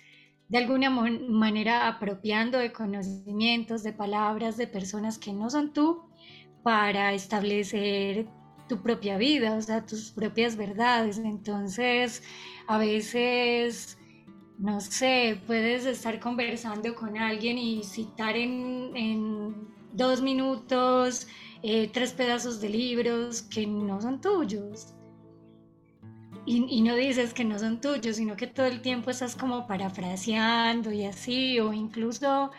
[0.47, 6.03] de alguna manera apropiando de conocimientos, de palabras, de personas que no son tú
[6.63, 8.27] para establecer
[8.67, 11.17] tu propia vida, o sea, tus propias verdades.
[11.17, 12.23] Entonces,
[12.67, 13.97] a veces,
[14.57, 21.27] no sé, puedes estar conversando con alguien y citar en, dos minutos
[21.63, 24.94] eh, tres pedazos de libros que no son tuyos
[26.45, 30.91] y, no dices que no son tuyos, sino que todo el tiempo estás como parafraseando
[30.91, 32.51] y así, o incluso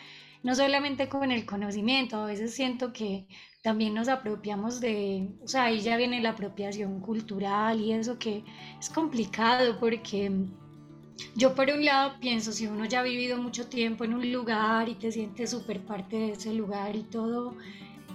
[0.43, 3.27] no solamente con el conocimiento, a veces siento que
[3.63, 8.45] también nos apropiamos de, o sea, ahí ya viene la apropiación cultural y eso que
[8.79, 10.31] es complicado porque
[11.35, 14.89] yo por un lado pienso, si uno ya ha vivido mucho tiempo en un lugar
[14.89, 17.57] y te sientes súper parte de ese lugar y todo,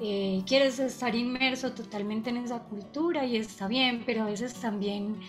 [0.02, 5.20] eh, quieres estar inmerso totalmente en esa cultura y está bien, pero a veces también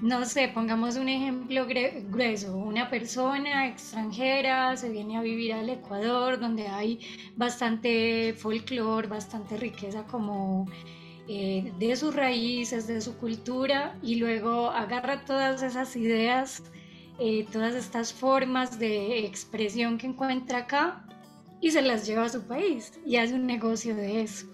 [0.00, 6.38] no sé, pongamos un ejemplo grueso, una persona extranjera se viene a vivir al Ecuador,
[6.38, 7.00] donde hay
[7.36, 10.66] bastante folclore, bastante riqueza como
[11.28, 16.62] eh, de sus raíces, de su cultura, y luego agarra todas esas ideas,
[17.18, 21.06] eh, todas estas formas de expresión que encuentra acá
[21.60, 24.46] y se las lleva a su país y hace un negocio de eso.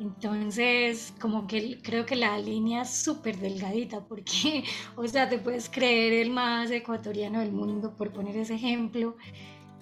[0.00, 4.64] Entonces, como que creo que la línea es súper delgadita, porque,
[4.96, 9.16] o sea, te puedes creer el más ecuatoriano del mundo, por poner ese ejemplo,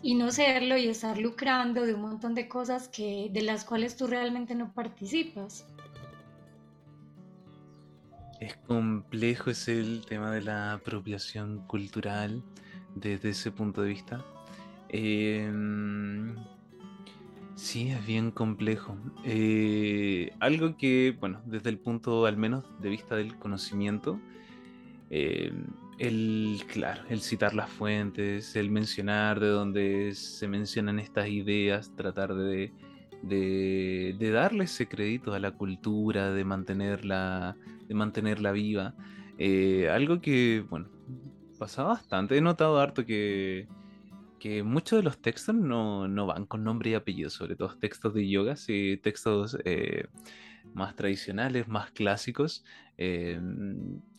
[0.03, 3.97] y no serlo y estar lucrando de un montón de cosas que, de las cuales
[3.97, 5.67] tú realmente no participas.
[8.41, 12.43] Es complejo ese el tema de la apropiación cultural
[12.97, 14.25] desde ese punto de vista.
[14.89, 15.51] Eh,
[17.55, 18.97] Sí, es bien complejo.
[19.25, 24.19] Eh, algo que, bueno, desde el punto al menos de vista del conocimiento,
[25.11, 25.53] eh,
[25.99, 32.35] el, claro, el citar las fuentes, el mencionar de dónde se mencionan estas ideas, tratar
[32.35, 32.73] de,
[33.23, 38.95] de, darle ese crédito a la cultura, de mantenerla, de mantenerla viva.
[39.39, 40.89] Eh, algo que, bueno,
[41.59, 42.37] pasa bastante.
[42.37, 43.69] He notado harto que
[44.65, 48.55] muchos de los textos no, van con nombre y apellido, sobre todo textos de yoga,
[48.69, 50.07] y textos eh,
[50.75, 52.65] más tradicionales, más clásicos.
[52.99, 53.41] Eh,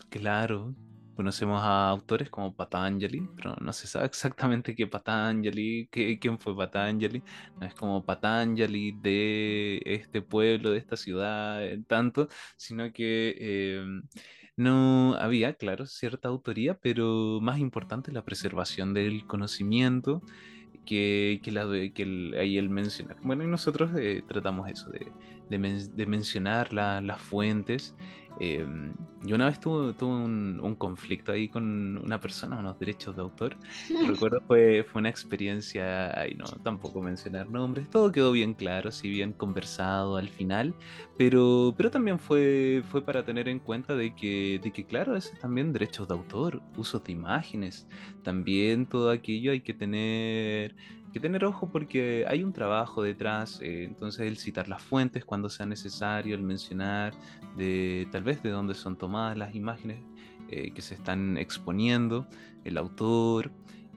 [0.09, 0.75] claro,
[1.15, 6.55] conocemos a autores como Patanjali, pero no se sabe exactamente qué Patanjali, qué, quién fue
[6.55, 7.23] Patanjali.
[7.59, 13.85] No es como Patanjali de este pueblo, de esta ciudad, eh, tanto, sino que
[14.55, 20.21] no había, claro, cierta autoría, pero más importante la preservación del conocimiento
[20.85, 23.15] que, que, la, que ahí él menciona.
[23.21, 25.11] Bueno, y nosotros eh, tratamos eso, de,
[25.49, 27.95] de, mencionar las fuentes
[28.39, 28.93] Em,
[29.23, 33.55] yo una vez tuve, un, conflicto ahí con una persona, unos derechos de autor.
[34.07, 39.09] Recuerdo fue, fue una experiencia, ahí no, tampoco mencionar nombres, todo quedó bien claro, si
[39.09, 40.73] bien conversado al final,
[41.17, 45.31] pero, pero también fue, fue para tener en cuenta de que, de que, claro, es
[45.39, 47.87] también derechos de autor, usos de imágenes,
[48.23, 50.75] también todo aquello hay que tener
[51.13, 55.47] que tener ojo porque hay un trabajo detrás, eh, entonces el citar las fuentes cuando
[55.47, 57.13] sea necesario, el mencionar
[57.55, 59.99] de tal vez de dónde son tomadas las imágenes
[60.49, 62.27] eh, que se están exponiendo,
[62.63, 63.51] el autor,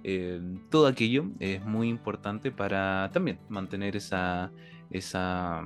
[0.04, 4.52] eh, todo aquello es muy importante para también mantener esa,
[4.90, 5.64] esa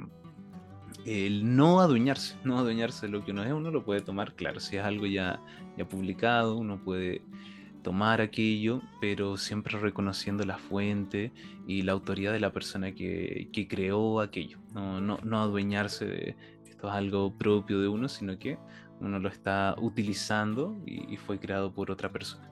[1.05, 4.61] el no adueñarse, no adueñarse de lo que uno es, uno lo puede tomar, claro,
[4.61, 5.41] si es algo ya,
[5.77, 7.23] ya publicado, uno puede
[7.83, 11.33] tomar aquello, pero siempre reconociendo la fuente
[11.67, 14.59] y la autoridad de la persona que, creó aquello.
[14.75, 16.37] No, no, adueñarse de
[16.81, 18.57] esto es algo propio de uno, sino que
[19.01, 22.51] uno lo está utilizando y, fue creado por otra persona.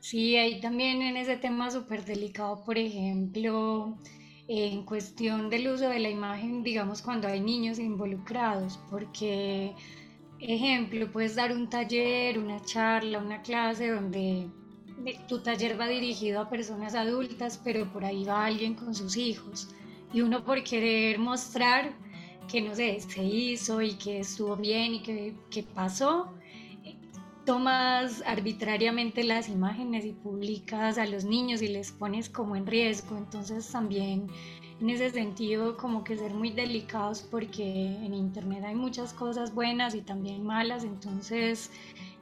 [0.00, 3.96] Sí, ahí también en ese tema súper delicado, por ejemplo,
[4.48, 9.72] en cuestión del uso de la imagen, digamos, cuando hay niños involucrados, porque
[10.40, 14.48] Ejemplo, puedes dar un taller, una charla, una clase donde
[15.28, 19.68] tu taller va dirigido a personas adultas, pero por ahí va alguien con sus hijos.
[20.12, 21.94] Y uno por querer mostrar
[22.46, 26.32] que, no sé, se hizo y que estuvo bien y que, que pasó,
[27.44, 33.16] tomas arbitrariamente las imágenes y publicas a los niños y les pones como en riesgo.
[33.16, 34.28] Entonces también
[34.80, 39.94] en ese sentido como que ser muy delicados porque en internet hay muchas cosas buenas
[39.94, 41.70] y también malas, entonces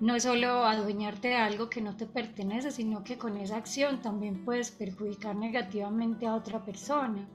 [0.00, 4.02] no es solo adueñarte de algo que no te pertenece, sino que con esa acción
[4.02, 7.26] también puedes perjudicar negativamente a otra persona.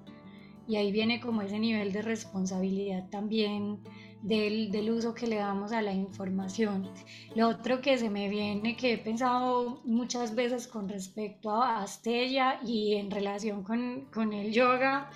[0.67, 3.79] Y ahí viene como ese nivel de responsabilidad también
[4.21, 6.89] del, uso que le damos a la información.
[7.35, 12.59] Lo otro que se me viene, que he pensado muchas veces con respecto a Astella
[12.65, 15.09] y en relación con, el yoga,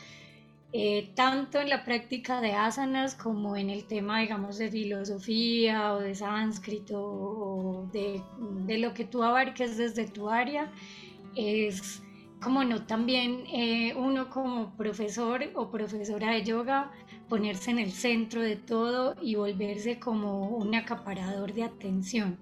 [0.73, 5.99] eh, tanto en la práctica de asanas como en el tema, digamos, de filosofía o
[5.99, 8.21] de sánscrito o de,
[8.65, 10.71] de lo que tú abarques desde tu área,
[11.35, 12.01] es
[12.41, 16.91] como no también eh, uno como profesor o profesora de yoga
[17.29, 22.39] ponerse en el centro de todo y volverse como un acaparador de atención.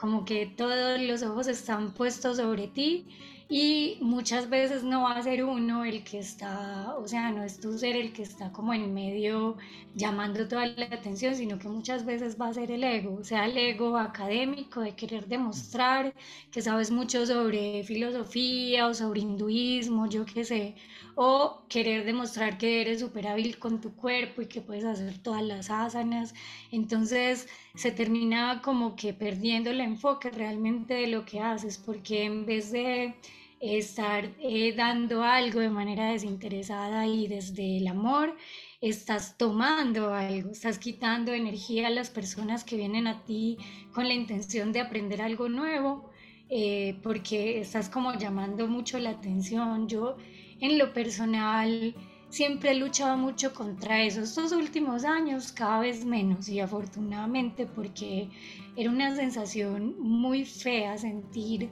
[0.00, 3.06] Como que todos los ojos están puestos sobre ti
[3.48, 7.60] y muchas veces no va a ser uno el que está, o sea, no es
[7.60, 9.56] tu ser el que está como en medio
[9.94, 13.46] llamando toda la atención, sino que muchas veces va a ser el ego, o sea,
[13.46, 16.12] el ego académico de querer demostrar
[16.50, 20.74] que sabes mucho sobre filosofía o sobre hinduismo, yo qué sé,
[21.14, 25.42] o querer demostrar que eres súper hábil con tu cuerpo y que puedes hacer todas
[25.42, 26.34] las asanas.
[26.72, 32.46] Entonces se termina como que perdiendo el enfoque realmente de lo que haces, porque en
[32.46, 33.14] vez de
[33.60, 38.36] estar eh, dando algo de manera desinteresada y desde el amor,
[38.80, 43.58] estás tomando algo, estás quitando energía a las personas que vienen a ti
[43.92, 46.10] con la intención de aprender algo nuevo,
[46.48, 49.88] eh, porque estás como llamando mucho la atención.
[49.88, 50.16] Yo
[50.60, 51.94] en lo personal
[52.36, 54.20] siempre he luchado mucho contra eso.
[54.20, 58.28] Estos últimos años cada vez menos y afortunadamente porque
[58.76, 61.70] era una sensación muy fea sentir,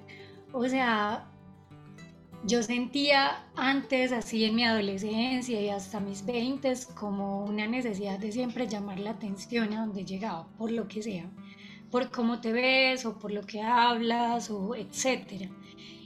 [0.53, 1.29] o sea,
[2.47, 8.33] yo sentía antes, así en mi adolescencia y hasta mis 20, como una necesidad de
[8.33, 11.29] siempre llamar la atención a donde llegaba, por lo que sea,
[11.91, 15.51] por cómo te ves o por lo que hablas o etcétera.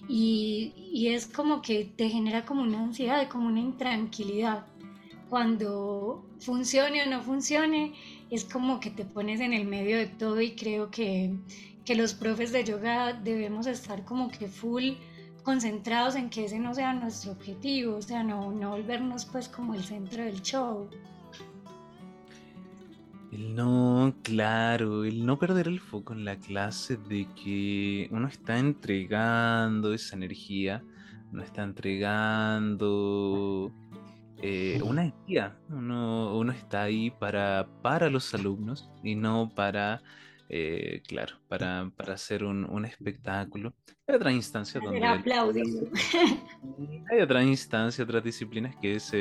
[0.08, 4.66] Y, es como que te genera como una ansiedad, como una intranquilidad.
[5.28, 7.92] Cuando funcione o no funcione,
[8.30, 11.36] es como que te pones en el medio de todo y creo que,
[11.84, 14.92] que los profes de yoga debemos estar como que full
[15.42, 19.74] concentrados en que ese no sea nuestro objetivo, o sea, no, no volvernos pues como
[19.74, 20.88] el centro del show.
[23.32, 28.58] El no, claro, el no perder el foco en la clase de que uno está
[28.58, 30.82] entregando esa energía,
[31.30, 33.70] uno está entregando
[34.38, 40.00] eh, una energía, uno, uno, está ahí para, para los alumnos y no para
[40.48, 43.74] eh, claro, para, hacer un, espectáculo.
[44.06, 45.04] Hay otra instancia donde...
[47.10, 49.12] Hay otra instancia, otras disciplinas que es,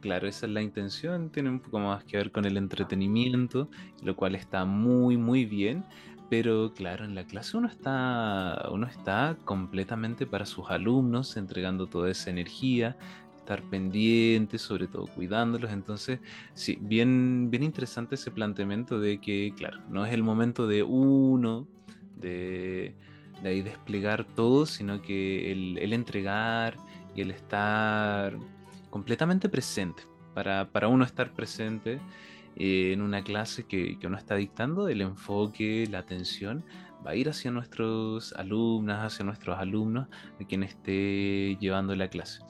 [0.00, 3.70] claro, esa es la intención, tiene un poco más que ver con el entretenimiento,
[4.02, 5.84] lo cual está muy, muy bien.
[6.30, 12.08] Pero claro, en la clase uno está, uno está completamente para sus alumnos, entregando toda
[12.08, 12.96] esa energía,
[13.50, 15.72] estar pendientes, sobre todo cuidándolos.
[15.72, 16.20] Entonces,
[16.54, 21.66] sí, bien, bien interesante ese planteamiento de que, claro, no es el momento de uno,
[22.16, 22.94] de,
[23.42, 26.76] de ahí desplegar todo, sino que el, entregar
[27.16, 28.38] y el estar
[28.88, 30.04] completamente presente.
[30.34, 31.98] Para, para uno estar presente
[32.54, 36.64] eh, en una clase que, que, uno está dictando, el enfoque, la atención
[37.04, 40.06] va a ir hacia nuestros alumnas, hacia nuestros alumnos,
[40.38, 42.42] de quien esté llevando la clase.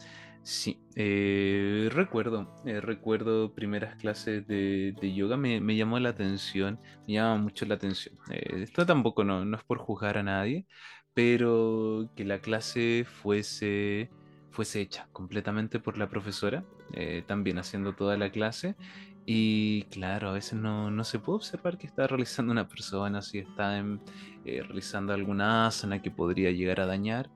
[0.42, 7.36] Sí, eh, recuerdo, eh, recuerdo primeras clases de, yoga, me, llamó la atención, me llama
[7.36, 8.16] mucho la atención.
[8.30, 10.66] Eh, esto tampoco no, no, es por juzgar a nadie,
[11.14, 14.10] pero que la clase fuese,
[14.50, 16.64] fuese hecha completamente por la profesora,
[17.26, 18.76] también haciendo toda la clase,
[19.26, 23.38] Y claro, a veces no, no, se puede observar que está realizando una persona, si
[23.38, 23.82] está
[24.44, 27.30] realizando alguna asana que podría llegar a dañar.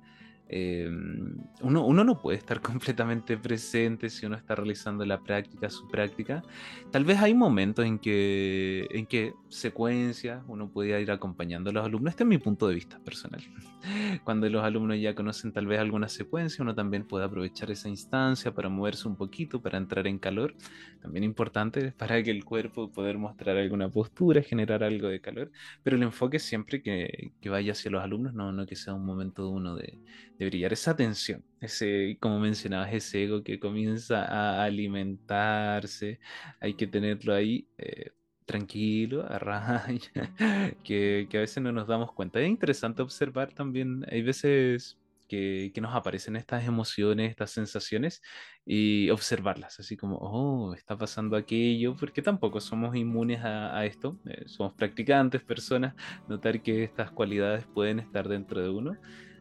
[0.47, 5.89] Em, uno, uno, no puede estar completamente presente si uno está realizando la práctica, su
[5.89, 6.43] práctica.
[6.91, 11.85] Tal vez hay momentos en que, en que secuencias uno puede ir acompañando a los
[11.85, 12.11] alumnos.
[12.11, 13.43] Este es mi punto de vista personal.
[14.25, 18.55] Cuando los alumnos ya conocen tal vez alguna secuencia, uno también puede aprovechar esa instancia
[18.55, 20.55] para moverse un poquito, para entrar en calor.
[21.01, 25.51] También importante para que el cuerpo poder mostrar alguna postura, generar algo de calor.
[25.83, 29.05] Pero el enfoque siempre que, que vaya hacia los alumnos, no, no que sea un
[29.05, 29.99] momento uno de
[30.39, 36.21] de brillar, esa atención, ese, como mencionabas, ese ego que comienza a alimentarse,
[36.61, 38.11] hay que tenerlo ahí eh,
[38.45, 39.99] tranquilo, a raya,
[40.85, 42.41] que, que, a veces no nos damos cuenta.
[42.41, 48.23] Es interesante observar también, hay veces que, que, nos aparecen estas emociones, estas sensaciones
[48.67, 54.19] y observarlas, así como, oh, está pasando aquello, porque tampoco somos inmunes a, a esto,
[54.27, 55.95] eh, somos practicantes, personas,
[56.29, 58.97] notar que estas cualidades pueden estar dentro de uno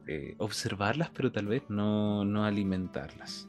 [0.07, 3.47] eh, observarlas, pero tal vez no, no alimentarlas.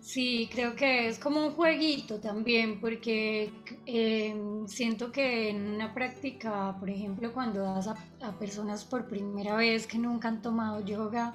[0.00, 3.52] Sí, creo que es como un jueguito también, porque
[3.84, 4.34] eh,
[4.66, 9.86] siento que en una práctica, por ejemplo, cuando das a, a, personas por primera vez
[9.86, 11.34] que nunca han tomado yoga,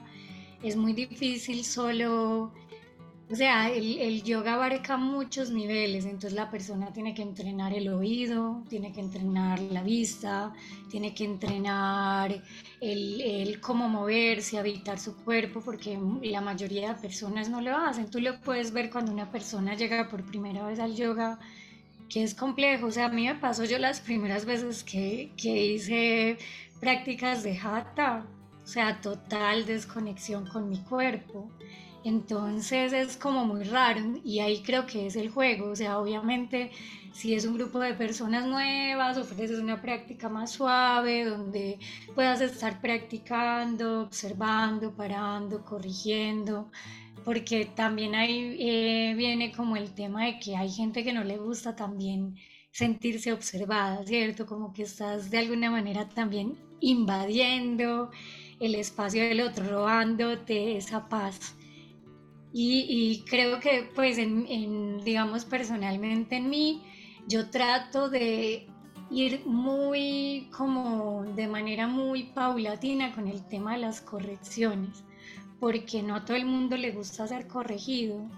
[0.64, 2.52] es muy difícil solo
[3.34, 8.64] o sea, el, yoga abarca muchos niveles, entonces la persona tiene que entrenar el oído,
[8.70, 10.54] tiene que entrenar la vista,
[10.92, 12.44] tiene que entrenar
[12.80, 18.08] el, cómo moverse, habitar su cuerpo, porque la mayoría de personas no lo hacen.
[18.08, 21.40] Tú lo puedes ver cuando una persona llega por primera vez al yoga,
[22.10, 22.86] que es complejo.
[22.86, 26.38] O sea, a mí me pasó yo las primeras veces que, que hice
[26.80, 28.28] prácticas de hatha,
[28.64, 31.50] o sea, total desconexión con mi cuerpo.
[32.04, 35.70] Entonces es como muy raro y ahí creo que es el juego.
[35.70, 36.72] O sea, obviamente
[37.14, 41.80] si es un grupo de personas nuevas, ofreces una práctica más suave donde
[42.16, 46.72] puedas estar practicando, observando, parando, corrigiendo.
[47.24, 51.38] Porque también ahí eh, viene como el tema de que hay gente que no le
[51.38, 52.36] gusta también
[52.72, 54.46] sentirse observada, ¿cierto?
[54.46, 58.12] Como que estás de alguna manera también invadiendo
[58.60, 61.56] el espacio del otro, robándote esa paz.
[62.56, 66.84] Y, creo que pues en, digamos personalmente en mí,
[67.28, 68.68] yo trato de
[69.10, 75.04] ir muy como de manera muy paulatina con el tema de las correcciones,
[75.60, 78.30] porque no a todo el mundo le gusta ser corregido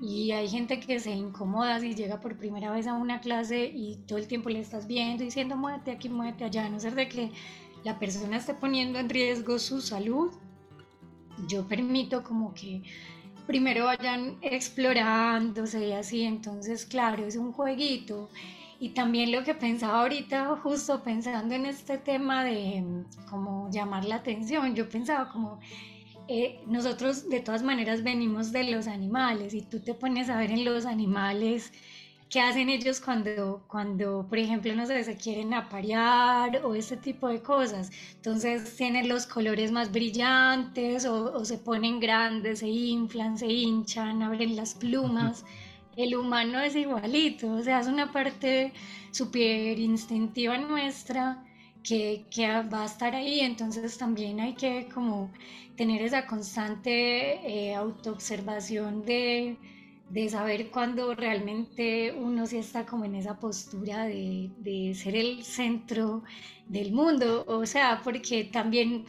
[0.00, 3.96] y hay gente que se incomoda si llega por primera vez a una clase y
[4.06, 7.08] todo el tiempo le estás viendo diciendo muévete aquí, muévete allá, a no ser de
[7.08, 7.32] que
[7.82, 10.32] la persona esté poniendo en riesgo su salud.
[11.48, 12.82] Yo permito como que
[13.46, 18.28] primero vayan explorándose y así, entonces claro, es un jueguito.
[18.78, 22.84] Y también lo que pensaba ahorita, justo pensando en este tema de
[23.30, 25.60] cómo llamar la atención, yo pensaba como,
[26.28, 30.50] eh, nosotros de todas maneras venimos de los animales y tú te pones a ver
[30.50, 31.72] en los animales
[32.28, 37.28] qué hacen ellos cuando, cuando, por ejemplo, no sé, se quieren aparear o ese tipo
[37.28, 37.90] de cosas.
[38.16, 44.56] Entonces tienen los colores más brillantes o, se ponen grandes, se inflan, se hinchan, abren
[44.56, 45.44] las plumas.
[45.96, 48.72] El humano es igualito, o sea, es una parte
[49.12, 51.42] súper instintiva nuestra
[51.82, 55.30] que, que, va a estar ahí, entonces también hay que como
[55.76, 59.56] tener esa constante eh, autoobservación de
[60.08, 65.42] de saber cuando realmente uno sí está como en esa postura de, de, ser el
[65.42, 66.22] centro
[66.68, 69.04] del mundo, o sea, porque también,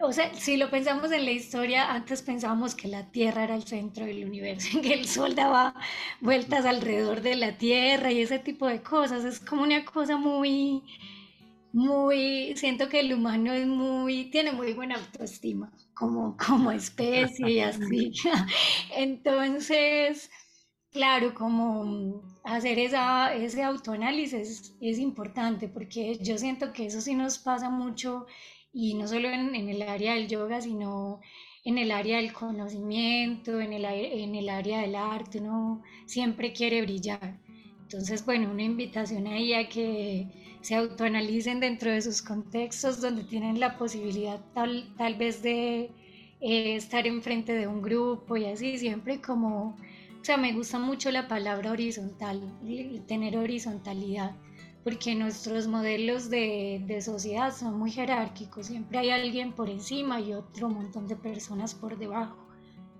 [0.00, 3.64] o sea, si lo pensamos en la historia, antes pensábamos que la Tierra era el
[3.64, 5.74] centro del universo, que el Sol daba
[6.20, 10.82] vueltas alrededor de la Tierra y ese tipo de cosas, es como una cosa muy,
[11.72, 17.60] muy, siento que el humano es muy, tiene muy buena autoestima como, como especie y
[17.60, 18.12] así.
[18.96, 20.30] Entonces,
[20.90, 27.38] claro, como hacer esa, ese autoanálisis es importante porque yo siento que eso sí nos
[27.38, 28.26] pasa mucho
[28.72, 31.20] y no solo en, en el área del yoga, sino
[31.64, 36.82] en el área del conocimiento, en el, en el área del arte, uno siempre quiere
[36.82, 37.40] brillar.
[37.82, 40.28] Entonces, bueno, una invitación ahí a que
[40.68, 45.90] se autoanalicen dentro de sus contextos donde tienen la posibilidad tal, tal vez de
[46.42, 49.68] eh, estar enfrente de un grupo y así, siempre como,
[50.20, 52.42] o sea, me gusta mucho la palabra horizontal,
[53.06, 54.36] tener horizontalidad,
[54.84, 60.34] porque nuestros modelos de, de sociedad son muy jerárquicos, siempre hay alguien por encima y
[60.34, 62.46] otro montón de personas por debajo,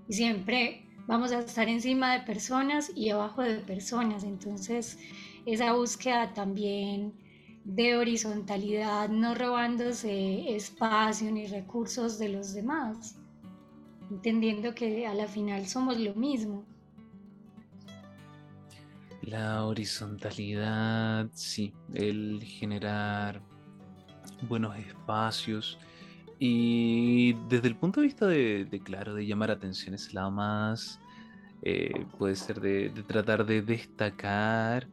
[0.09, 4.25] y siempre vamos a estar encima de personas y abajo de personas.
[4.25, 4.99] Entonces,
[5.45, 7.28] esa búsqueda también
[7.69, 13.19] de horizontalidad, no robándose espacio ni recursos de los demás,
[14.11, 16.64] entendiendo que a la final somos lo mismo.
[19.21, 23.43] La horizontalidad, sí, el generar
[24.49, 25.79] buenos espacios
[26.39, 30.99] y desde el punto de vista de, claro, de llamar atención, es lado más,
[31.61, 34.89] eh, puede ser de, tratar de destacar.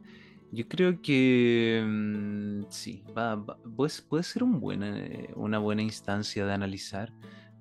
[0.52, 3.44] Yo creo que mm, sí, va,
[3.76, 7.12] puede, ser un eh, una buena instancia de analizar.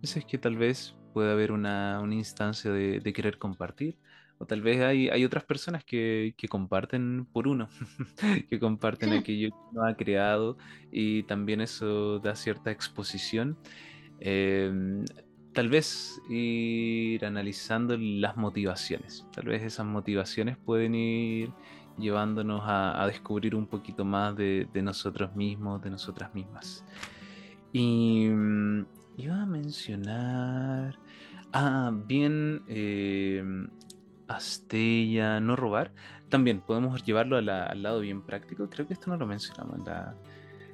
[0.01, 3.97] es que tal vez puede haber una, instancia de, querer compartir.
[4.37, 7.69] O tal vez hay, hay otras personas que, que comparten por uno,
[8.49, 10.57] que comparten aquello que uno ha creado
[10.91, 13.57] y también eso da cierta exposición.
[14.19, 15.05] Em,
[15.53, 19.25] tal vez ir analizando las motivaciones.
[19.33, 21.51] Tal vez esas motivaciones pueden ir
[21.97, 26.83] llevándonos a, descubrir un poquito más de, de, nosotros mismos, de nosotras mismas.
[27.73, 28.85] Y mm,
[29.17, 30.97] iba a mencionar...
[31.57, 33.41] Ah, bien, eh,
[34.27, 35.93] Astella, no robar.
[36.29, 37.45] También podemos llevarlo al
[37.81, 38.69] lado bien práctico.
[38.69, 40.15] Creo que esto no lo mencionamos en la.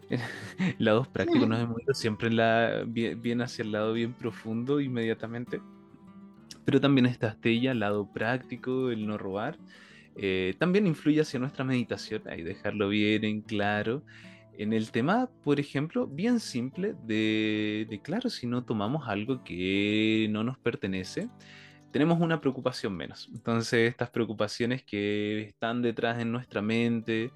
[0.80, 5.62] lados prácticos nos hemos ido siempre la, bien, hacia el lado bien profundo inmediatamente.
[6.66, 9.58] Pero también esta Astella, lado práctico, el no robar.
[10.16, 14.03] Eh, también influye hacia nuestra meditación, ahí dejarlo bien en claro.
[14.57, 20.28] En el tema, por ejemplo, bien simple de, de, claro, si no tomamos algo que
[20.30, 21.30] no nos pertenece,
[21.91, 23.30] tenemos una preocupación menos.
[23.34, 27.32] Entonces, estas preocupaciones que están detrás en nuestra mente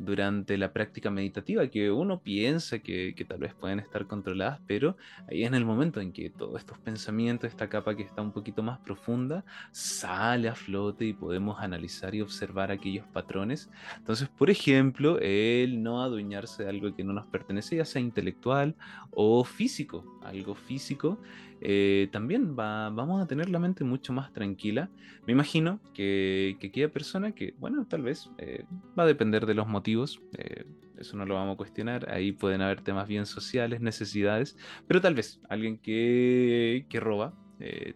[0.00, 4.96] durante la práctica meditativa, que uno piensa que, tal vez pueden estar controladas, pero
[5.28, 8.62] ahí en el momento en que todos estos pensamientos, esta capa que está un poquito
[8.62, 13.70] más profunda, sale a flote y podemos analizar y observar aquellos patrones.
[13.98, 18.74] Entonces, por ejemplo, el no adueñarse de algo que no nos pertenece, ya sea intelectual
[19.10, 21.18] o físico, algo físico
[21.60, 24.90] eh, también va, vamos a tener la mente mucho más tranquila.
[25.26, 28.64] Me imagino que, que aquella persona que, bueno, tal vez eh,
[28.98, 30.64] va a depender de los motivos, eh,
[30.98, 34.56] eso no lo vamos a cuestionar, ahí pueden haber temas bien sociales, necesidades,
[34.86, 37.34] pero tal vez alguien que, que roba,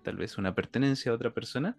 [0.03, 1.77] tal vez una pertenencia a otra persona,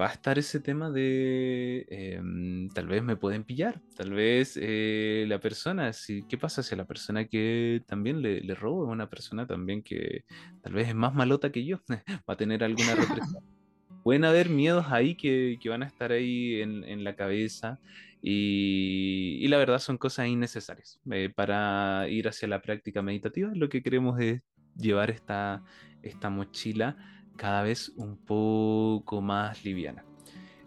[0.00, 5.24] va a estar ese tema de em, tal vez me pueden pillar, tal vez eh,
[5.28, 8.92] la persona, si, ¿qué pasa si a la persona que también le, le robo es
[8.92, 10.24] una persona también que
[10.62, 11.80] tal vez es más malota que yo,
[12.28, 13.42] va a tener alguna represión?
[14.02, 17.78] Pueden haber miedos ahí que, que van a estar ahí en, en la cabeza
[18.20, 21.00] y, y, la verdad son cosas innecesarias.
[21.10, 24.42] Eh, para ir hacia la práctica meditativa lo que queremos es
[24.76, 25.62] llevar esta,
[26.02, 26.96] esta mochila
[27.36, 30.04] cada vez un poco más liviana.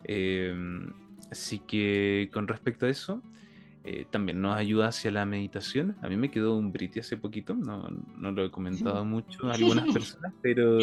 [0.03, 0.91] Em,
[1.31, 3.21] así que con respecto a eso,
[3.87, 5.95] eh, también nos ayuda hacia la meditación.
[6.01, 7.87] A mí me quedó un briti hace poquito, no,
[8.17, 10.79] no lo he comentado mucho a algunas personas, pero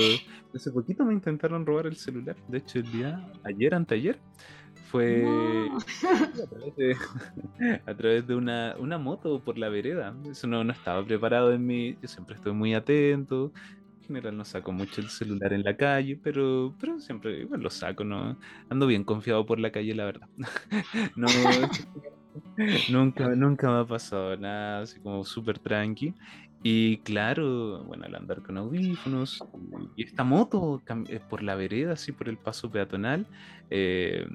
[0.55, 2.37] hace poquito me intentaron robar el celular.
[2.47, 4.21] De hecho, el día, ayer, anteayer,
[4.93, 5.25] fue
[7.87, 10.15] a través de, una, una, moto por la vereda.
[10.31, 11.97] Eso no, no estaba preparado en mí.
[12.01, 13.82] Yo siempre estoy muy atento, en
[14.13, 18.05] general no saco mucho el celular en la calle, pero, pero siempre igual lo saco,
[18.05, 18.39] ¿no?
[18.69, 20.29] Ando bien confiado por la calle, la verdad.
[21.17, 21.27] no,
[22.91, 26.15] nunca, nunca me ha pasado nada, así como súper tranqui.
[26.65, 29.43] Y claro, bueno, al andar con audífonos
[29.97, 33.27] y esta moto eh, por la vereda, así por el paso peatonal,
[33.69, 34.27] eh,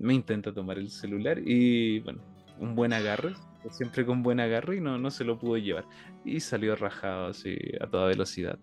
[0.00, 2.22] me intenta tomar el celular y bueno,
[2.58, 3.34] un buen agarre,
[3.70, 5.84] siempre con buen agarre y no, no se lo pudo llevar.
[6.24, 8.58] Y salió rajado así a toda velocidad.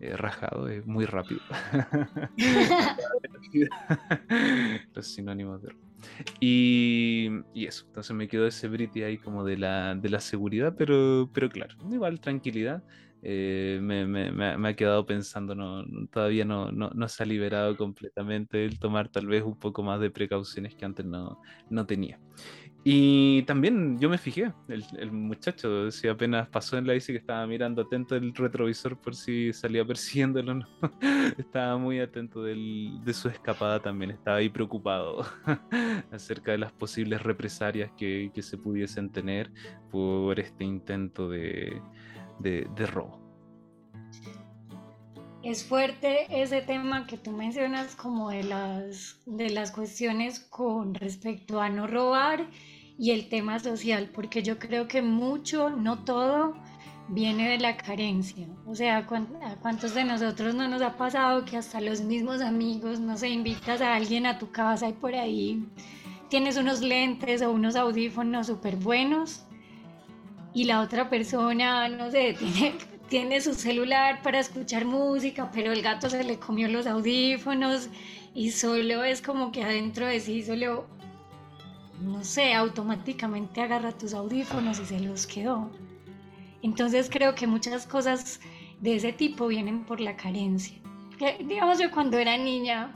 [0.00, 1.40] Eh, rajado, es muy rápido.
[4.94, 5.72] Los sinónimos de
[6.40, 10.74] y, y, eso, entonces me quedó ese briti ahí como de la, de la seguridad,
[10.76, 12.82] pero, pero claro, igual tranquilidad.
[13.26, 17.74] Eh, me, me, me, ha quedado pensando, no, todavía no, no, no, se ha liberado
[17.74, 21.40] completamente el tomar tal vez un poco más de precauciones que antes no,
[21.70, 22.20] no tenía.
[22.86, 27.18] Y también yo me fijé, el, el, muchacho, si apenas pasó en la bici que
[27.18, 30.68] estaba mirando atento el retrovisor por si salía persiguiéndolo o no.
[31.38, 35.24] estaba muy atento del, de su escapada también, estaba ahí preocupado
[36.12, 39.50] acerca de las posibles represalias que, que, se pudiesen tener
[39.90, 41.80] por este intento de,
[42.38, 43.18] de, de robo.
[45.42, 51.60] Es fuerte ese tema que tú mencionas como de las, de las cuestiones con respecto
[51.60, 52.46] a no robar
[52.98, 56.54] y el tema social, porque yo creo que mucho, no todo,
[57.08, 58.46] viene de la carencia.
[58.66, 59.06] O sea, ¿a
[59.60, 63.80] cuántos de nosotros no nos ha pasado que hasta los mismos amigos, no sé, invitas
[63.80, 65.66] a alguien a tu casa y por ahí
[66.28, 69.44] tienes unos lentes o unos audífonos súper buenos
[70.54, 72.74] y la otra persona, no sé, tiene,
[73.08, 77.88] tiene su celular para escuchar música, pero el gato se le comió los audífonos
[78.34, 80.86] y solo es como que adentro de sí solo,
[82.00, 85.70] no sé, automáticamente agarra tus audífonos y se los quedó.
[86.62, 88.40] Entonces creo que muchas cosas
[88.80, 90.76] de ese tipo vienen por la carencia.
[91.40, 92.94] digamos, yo cuando era niña,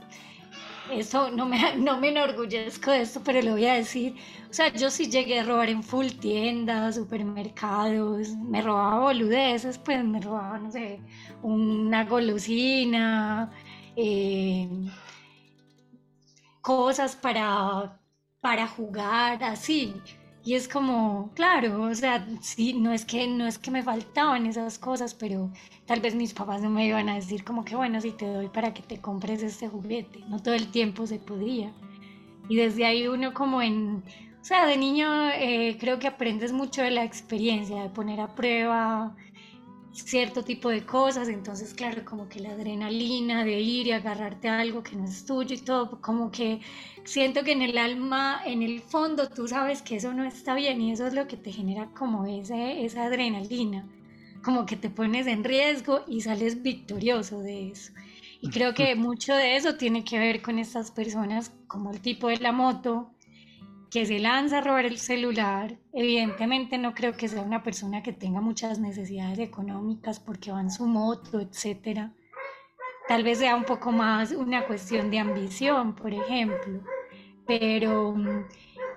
[0.91, 4.15] eso no me, no me enorgullezco de esto, pero lo voy a decir.
[4.49, 10.03] O sea, yo sí llegué a robar en full tiendas, supermercados, me robaba boludeces, pues
[10.03, 10.99] me robaba, no sé,
[11.43, 13.51] una golosina,
[13.95, 14.67] eh,
[16.61, 17.98] cosas para,
[18.41, 19.93] para jugar, así.
[20.43, 24.45] Y es como, claro, o sea, sí, no es que no es que me faltaban
[24.45, 25.51] esas cosas, pero
[25.85, 28.47] tal vez mis papás no me iban a decir como que bueno, si te doy
[28.47, 31.73] para que te compres este juguete, no todo el tiempo se podía.
[32.47, 34.03] Y desde ahí uno como en,
[34.41, 38.33] o sea, de niño eh, creo que aprendes mucho de la experiencia, de poner a
[38.35, 39.15] prueba
[39.91, 44.59] cierto tipo de cosas, entonces claro, como que la adrenalina de ir y agarrarte a
[44.59, 46.61] algo que no es tuyo y todo, como que
[47.03, 50.81] siento que en el alma, en el fondo, tú sabes que eso no está bien
[50.81, 53.87] y eso es lo que te genera como ese, esa adrenalina,
[54.43, 57.91] como que te pones en riesgo y sales victorioso de eso.
[58.41, 62.29] Y creo que mucho de eso tiene que ver con estas personas como el tipo
[62.29, 63.11] de la moto,
[63.89, 68.13] que se lanza a robar el celular, evidentemente no creo que sea una persona que
[68.13, 72.13] tenga muchas necesidades económicas porque va en su moto, etcétera.
[73.07, 76.81] Tal vez sea un poco más una cuestión de ambición, por ejemplo.
[77.47, 78.15] Pero,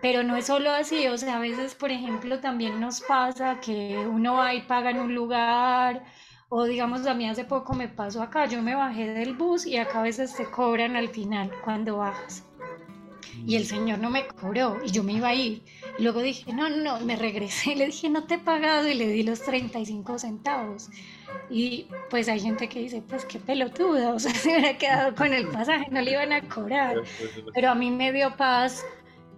[0.03, 3.97] pero no es solo así, o sea, a veces, por ejemplo, también nos pasa que
[4.07, 6.05] uno va y paga en un lugar,
[6.51, 9.79] o digamos, a mí hace poco me pasó acá, yo me bajé del bus y
[9.79, 12.45] acá a veces te cobran al final cuando bajas
[13.47, 15.63] y el señor no me cobró y yo me iba a ir.
[15.99, 19.23] Luego dije, no, no, me regresé, le dije, no te he pagado y le di
[19.23, 20.91] los 35 centavos.
[21.51, 25.33] Y pues hay gente que dice, pues qué pelotuda, o sea, se hubiera quedado con
[25.33, 26.97] el pasaje, no le iban a cobrar.
[27.55, 28.85] Pero a mí me dio paz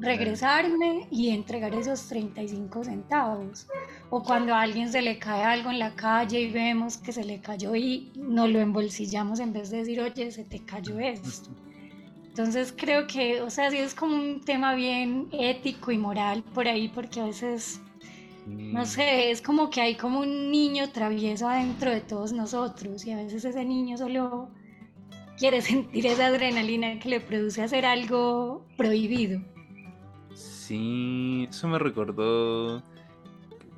[0.00, 3.66] regresarme y entregar esos 35 centavos.
[4.10, 7.24] O cuando a alguien se le cae algo en la calle y vemos que se
[7.24, 11.50] le cayó y nos lo embolsillamos en vez de decir, oye, se te cayó esto.
[12.34, 16.66] Entonces creo que, o sea, sí es como un tema bien ético y moral por
[16.66, 17.80] ahí, porque a veces,
[18.44, 18.86] no mm.
[18.86, 23.18] sé, es como que hay como un niño travieso adentro de todos nosotros y a
[23.18, 24.48] veces ese niño solo
[25.38, 29.40] quiere sentir esa adrenalina que le produce hacer algo prohibido.
[30.34, 32.82] Sí, eso me recordó,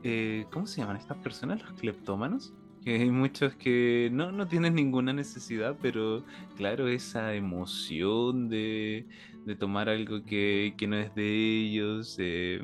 [0.03, 1.61] eh, ¿cómo se llaman estas personas?
[1.61, 2.55] Los cleptómanos
[2.87, 6.25] que hay muchos que no, no tienen ninguna necesidad, pero
[6.57, 9.09] claro, esa emoción de,
[9.59, 12.63] tomar algo que, no es de ellos, e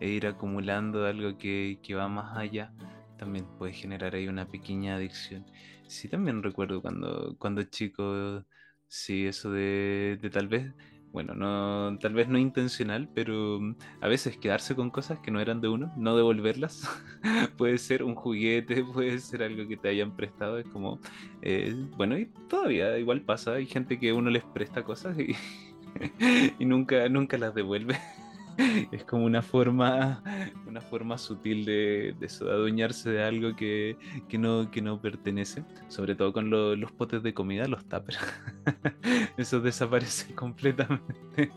[0.00, 2.72] ir acumulando algo que, va más allá,
[3.18, 5.44] también puede generar ahí una pequeña adicción.
[5.86, 8.46] Sí, también recuerdo cuando, cuando chico,
[8.88, 10.72] sí, eso de, de tal vez
[11.12, 15.40] bueno, no, tal vez no intencional, pero mm, a veces quedarse con cosas que no
[15.40, 16.88] eran de uno, no devolverlas,
[17.56, 21.00] puede ser un juguete, puede ser algo que te hayan prestado, es como,
[21.42, 25.34] eh, bueno, y todavía igual pasa, hay gente que uno les presta cosas y,
[26.58, 27.98] y nunca, nunca las devuelve.
[28.92, 30.22] es como una forma,
[30.66, 33.96] una forma sutil de, de, adueñarse de algo que,
[34.32, 38.18] no, que no pertenece, sobre todo con los potes de comida, los tuppers.
[39.36, 41.14] Eso desaparece completamente.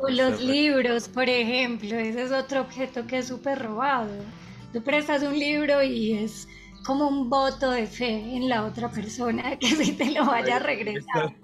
[0.00, 4.12] O los libros, por ejemplo, ese es otro objeto que es súper robado.
[4.72, 6.46] Tú prestas un libro y es
[6.86, 10.58] como un voto de fe en la otra persona que si te lo vaya a
[10.60, 11.34] regresar.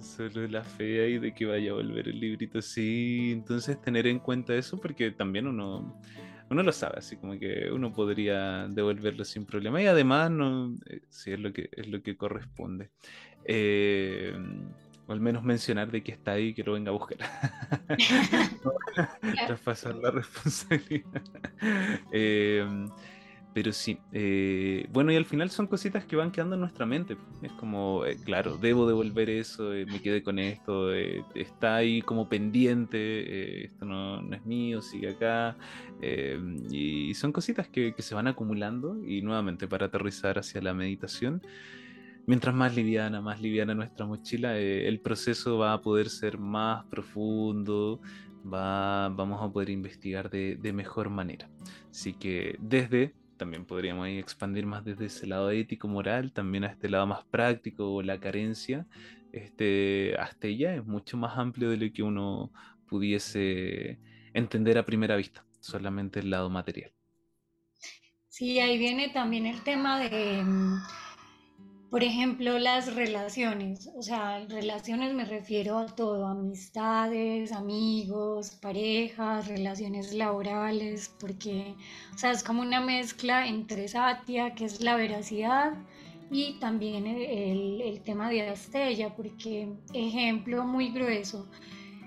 [0.00, 2.62] Solo la fe ahí de que vaya a volver el librito.
[2.62, 6.00] Sí, entonces tener en cuenta eso porque también uno,
[6.50, 9.82] uno lo sabe, así como que uno podría devolverlo sin problema.
[9.82, 12.90] Y además, no, eh, sí, es lo que, es lo que corresponde.
[13.44, 14.34] Eh,
[15.06, 17.18] o al menos mencionar de que está ahí y que lo venga a buscar.
[19.46, 21.22] Traspasar la responsabilidad.
[22.10, 22.66] Eh,
[23.54, 27.16] pero sí, eh, bueno, y al final son cositas que van quedando en nuestra mente.
[27.42, 30.92] Es como, eh, claro, debo devolver eso, eh, me quedé con esto,
[31.34, 35.56] está ahí como pendiente, esto no, no, es mío, sigue acá.
[36.70, 41.42] y son cositas que, se van acumulando y nuevamente para aterrizar hacia la meditación.
[42.26, 48.00] Mientras más liviana, más liviana nuestra mochila, el proceso va a poder ser más profundo,
[48.46, 51.48] va, vamos a poder investigar de, mejor manera.
[51.90, 57.08] Así que desde, también podríamos expandir más desde ese lado ético-moral, también a este lado
[57.08, 58.86] más práctico o la carencia,
[59.32, 62.52] este, hasta ella es mucho más amplio de lo que uno
[62.86, 63.98] pudiese
[64.32, 66.92] entender a primera vista, solamente el lado material.
[68.28, 70.76] Sí, ahí viene también el tema de, mm,
[71.92, 73.90] por ejemplo, las relaciones.
[73.94, 81.74] O sea, relaciones me refiero a todo, amistades, amigos, parejas, relaciones laborales, porque,
[82.14, 85.74] o sea, es como una mezcla entre Satia, que es la veracidad,
[86.30, 91.46] y también el, el tema de Astella, porque, ejemplo muy grueso,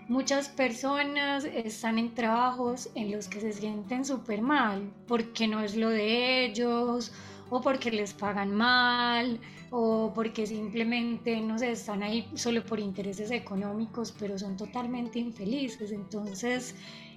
[0.07, 5.75] Muchas personas están en trabajos en los que se sienten súper mal porque no es
[5.75, 7.11] lo de ellos
[7.49, 9.39] o porque les pagan mal
[9.77, 15.91] o porque simplemente no sé, están ahí solo por intereses económicos pero son totalmente infelices.
[15.91, 16.75] Entonces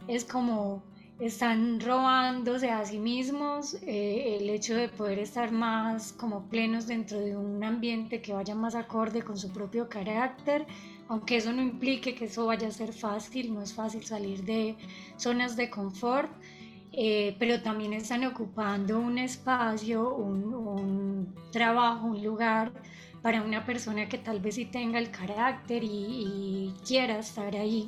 [0.08, 0.82] es como
[1.20, 7.20] están robándose a sí mismos eh, el hecho de poder estar más como plenos dentro
[7.20, 10.66] de un ambiente que vaya más acorde con su propio carácter
[11.08, 14.76] aunque eso no implique que eso vaya a ser fácil, no es fácil salir de
[15.16, 16.30] zonas de confort,
[16.92, 22.72] eh, pero también están ocupando un espacio, un, trabajo, un lugar
[23.22, 27.86] para una persona que tal vez sí tenga el carácter y, quiera estar ahí.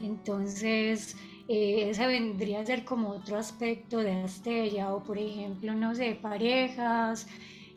[0.00, 1.16] Entonces,
[1.48, 6.18] eh, ese vendría a ser como otro aspecto de Asteria, o por ejemplo, no sé,
[6.20, 7.26] parejas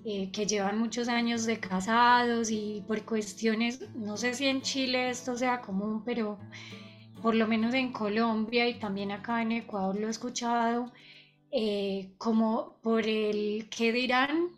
[0.05, 5.09] eh, que llevan muchos años de casados y por cuestiones, no sé si en Chile
[5.09, 6.37] esto sea común, pero
[7.23, 10.91] por lo menos en Colombia y también acá en Ecuador lo he escuchado,
[11.51, 14.49] eh, como por el qué dirán,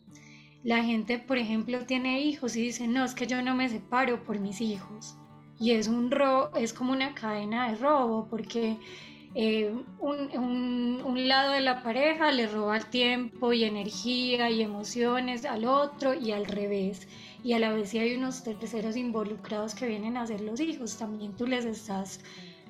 [0.63, 4.23] la gente, por ejemplo, tiene hijos y dice, no, es que yo no me separo
[4.23, 5.15] por mis hijos.
[5.59, 8.77] Y es un ro es como una cadena de robo, porque
[9.35, 16.15] eh, un, lado de la pareja le roba tiempo y energía y emociones al otro
[16.15, 17.07] y al revés.
[17.43, 20.97] Y a la vez si hay unos terceros involucrados que vienen a ser los hijos,
[20.97, 22.21] también tú les estás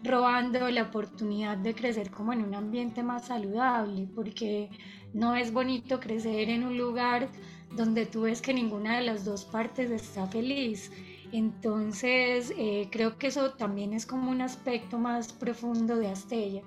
[0.06, 4.70] robando la oportunidad de crecer como en un ambiente más saludable, porque
[5.14, 7.30] no es bonito crecer en un lugar
[7.76, 10.92] donde tú ves que ninguna de las dos partes está feliz.
[11.32, 16.62] Entonces, eh, creo que eso también es como un aspecto más profundo de Astella.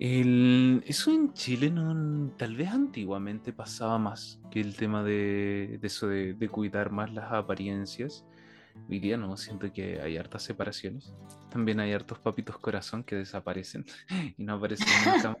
[0.00, 6.48] eso en Chile no, tal vez antiguamente pasaba más que el tema de, eso de,
[6.48, 8.24] cuidar más las apariencias.
[8.88, 11.12] Hoy día no, siento que hay hartas separaciones.
[11.50, 13.84] También hay hartos papitos corazón que desaparecen
[14.36, 15.36] y no aparecen nunca.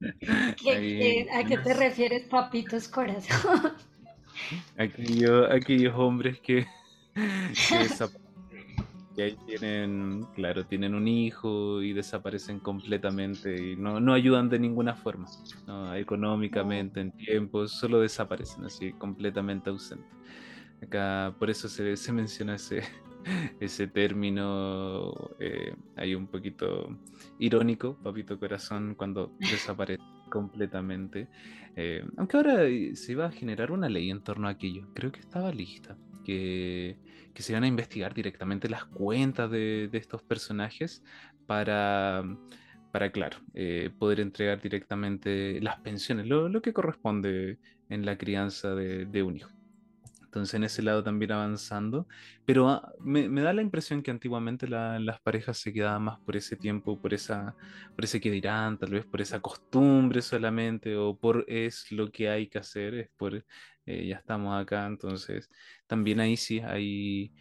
[1.32, 3.72] ¿A qué te refieres, papitos corazón?
[4.78, 6.66] Aquellos, aquellos hombres que,
[9.14, 14.58] que, ahí tienen, claro, tienen un hijo y desaparecen completamente y no, no ayudan de
[14.58, 15.28] ninguna forma,
[15.94, 20.08] económicamente, en tiempo, solo desaparecen así, completamente ausentes.
[20.82, 22.56] Acá por eso se, menciona
[23.60, 26.98] ese, término eh, ahí un poquito
[27.38, 31.28] irónico, papito corazón, cuando desaparece completamente.
[31.76, 35.12] Eh, aunque ahora eh, se iba a generar una ley en torno a aquello, creo
[35.12, 36.96] que estaba lista, que,
[37.34, 41.02] se iban a investigar directamente las cuentas de, estos personajes
[41.46, 42.22] para,
[42.92, 43.38] para claro,
[43.98, 47.58] poder entregar directamente las pensiones, lo, que corresponde
[47.88, 49.59] en la crianza de un hijo.
[50.30, 52.06] Entonces en ese lado también avanzando.
[52.46, 56.56] Pero ah, me, da la impresión que antiguamente las parejas se quedaban más por ese
[56.56, 57.56] tiempo, por, esa,
[57.96, 62.28] por ese que dirán, tal vez por esa costumbre solamente, o por es lo que
[62.30, 63.44] hay que hacer, es por
[63.86, 64.86] eh, ya estamos acá.
[64.86, 65.50] Entonces
[65.88, 67.32] también ahí sí hay,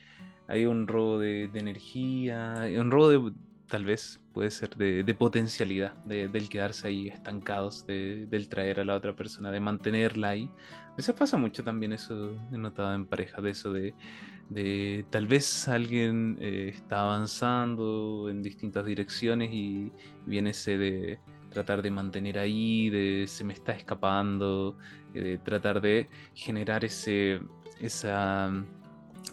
[0.48, 3.34] hay un robo de, energía, un robo de,
[3.70, 9.15] tal vez puede ser de, potencialidad, del quedarse ahí estancados, del traer a la otra
[9.15, 10.49] persona, de mantenerla ahí.
[10.91, 15.67] A veces pasa mucho también eso, he notado en pareja, de eso de, tal vez
[15.67, 19.91] alguien eh, está avanzando en distintas direcciones y
[20.26, 21.20] viene ese de
[21.51, 24.78] tratar de mantener ahí, de se me está escapando,
[25.13, 27.39] eh, de tratar de generar ese,
[27.80, 28.51] esa,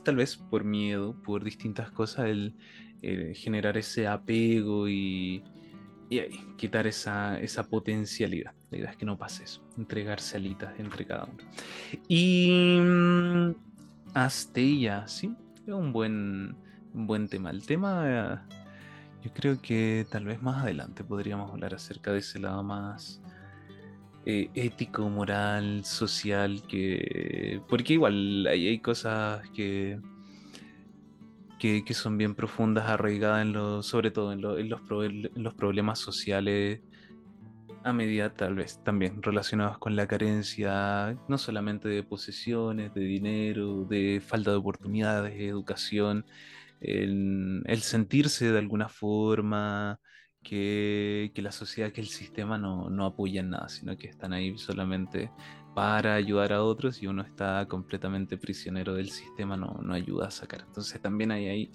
[0.04, 2.54] tal vez por miedo, por distintas cosas, el
[3.02, 5.42] eh, generar ese apego y,
[6.56, 7.38] quitar esa,
[7.68, 8.52] potencialidad.
[8.70, 11.38] La idea es que no pase eso, entregarse alitas entre cada uno.
[12.08, 13.54] Y mm,
[14.14, 15.34] Astella, sí,
[15.66, 16.56] es un buen,
[16.92, 17.50] buen tema.
[17.50, 18.46] El tema,
[19.22, 23.20] yo creo que tal vez más adelante podríamos hablar acerca de ese lado más
[24.28, 30.00] eh, ético, moral, social, que porque igual hay cosas que
[31.58, 36.80] que, son bien profundas, arraigadas en lo, sobre todo en, los, en los problemas sociales
[37.86, 43.84] a medida tal vez también relacionados con la carencia, no solamente de posesiones, de dinero,
[43.84, 46.26] de falta de oportunidades, de educación,
[46.80, 50.00] el, sentirse de alguna forma
[50.48, 54.56] que, la sociedad, que el sistema no, no apoya en nada, sino que están ahí
[54.56, 55.30] solamente
[55.74, 60.30] para ayudar a otros y uno está completamente prisionero del sistema, no, no ayuda a
[60.30, 60.62] sacar.
[60.66, 61.72] Entonces también hay ahí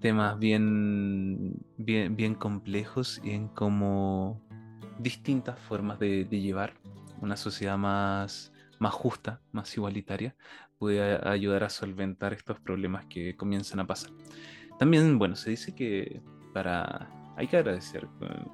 [0.00, 4.40] temas bien, bien, bien complejos y en cómo
[4.98, 6.74] distintas formas de, llevar
[7.20, 10.36] una sociedad más, más justa, más igualitaria,
[10.78, 14.12] puede ayudar a solventar estos problemas que comienzan a pasar.
[14.78, 16.22] También, bueno, se dice que
[16.52, 18.06] para hay que agradecer,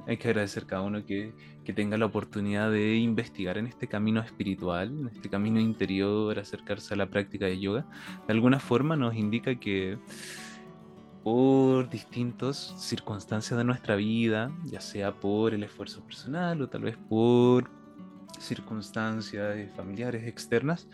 [0.06, 4.20] hay que agradecer cada uno que, que, tenga la oportunidad de investigar en este camino
[4.20, 7.86] espiritual, en este camino interior, acercarse a la práctica de yoga.
[8.26, 9.98] De alguna forma nos indica que
[11.22, 16.96] por distintas circunstancias de nuestra vida, ya sea por el esfuerzo personal o tal vez
[16.96, 17.70] por
[18.38, 20.88] circunstancias familiares externas,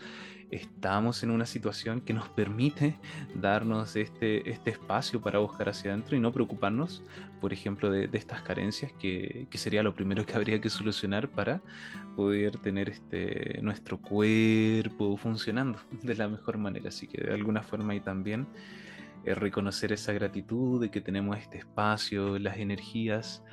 [0.51, 2.95] estamos en una situación que nos permite
[3.35, 7.03] darnos este, este espacio para buscar hacia adentro y no preocuparnos,
[7.41, 11.61] por ejemplo, de, estas carencias que, que, sería lo primero que habría que solucionar para
[12.15, 16.89] poder tener este, nuestro cuerpo funcionando de la mejor manera.
[16.89, 18.47] Así que de alguna forma y también
[19.35, 23.43] reconocer esa gratitud de que tenemos este espacio, las energías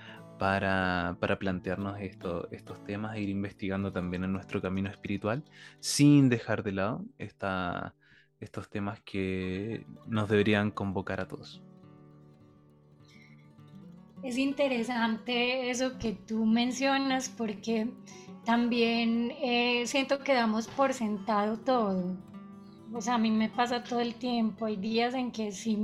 [0.45, 5.42] para, plantearnos estos temas e ir investigando también en nuestro camino espiritual,
[5.80, 11.62] sin dejar de lado estos temas que nos deberían convocar a todos.
[14.22, 17.88] Es interesante eso que tú mencionas porque
[18.45, 22.18] también eh, siento que damos por sentado todo
[22.95, 24.66] o sea, a mí me pasa todo el tiempo.
[24.66, 25.76] Hay días en que sí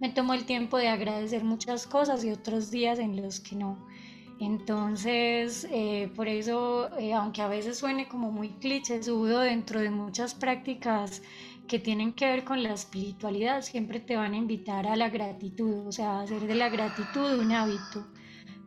[0.00, 3.86] me tomo el tiempo de agradecer muchas cosas y otros días en los que no.
[4.38, 9.90] Entonces, eh, por eso, eh, aunque a veces suene como muy cliché, sudo dentro de
[9.90, 11.22] muchas prácticas
[11.66, 15.86] que tienen que ver con la espiritualidad, siempre te van a invitar a la gratitud,
[15.86, 18.06] o sea, hacer de la gratitud un hábito,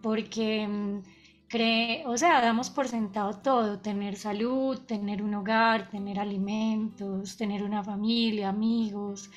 [0.02, 1.02] porque mm,
[1.48, 7.64] cree, o sea, damos por sentado todo, tener salud, tener un hogar, tener alimentos, tener
[7.64, 9.30] una familia, amigos.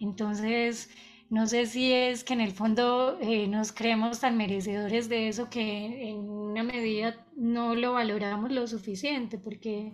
[0.00, 0.90] Entonces,
[1.30, 5.50] no sé si es que en el fondo eh, nos creemos tan merecedores de eso
[5.50, 9.92] que en una medida no lo valoramos lo suficiente, porque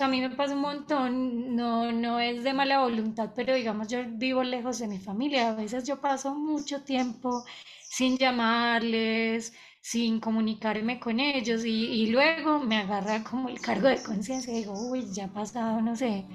[0.00, 4.00] a mí me pasa un montón, no, no es de mala voluntad, pero digamos, yo
[4.08, 7.44] vivo lejos de mi familia, a veces yo paso mucho tiempo
[7.88, 14.52] sin llamarles, sin comunicarme con ellos y, luego me agarra como el cargo de conciencia
[14.52, 16.26] y digo, uy, ya ha pasado, no sé,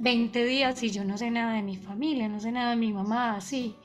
[0.00, 2.92] 20 días y yo no sé nada de mi familia, no sé nada de mi
[2.92, 3.76] mamá, así.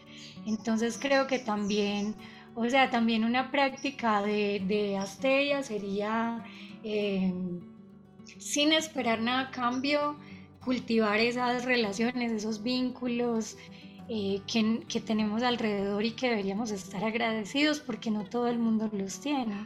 [0.45, 2.16] Entonces creo que también,
[2.55, 4.97] o sea, también una práctica de, de
[5.63, 6.43] sería,
[6.84, 7.34] eh,
[8.38, 10.16] sin esperar nada a cambio,
[10.63, 13.57] cultivar esas relaciones, esos vínculos,
[14.07, 19.20] eh, que, tenemos alrededor y que deberíamos estar agradecidos porque no todo el mundo los
[19.20, 19.66] tiene.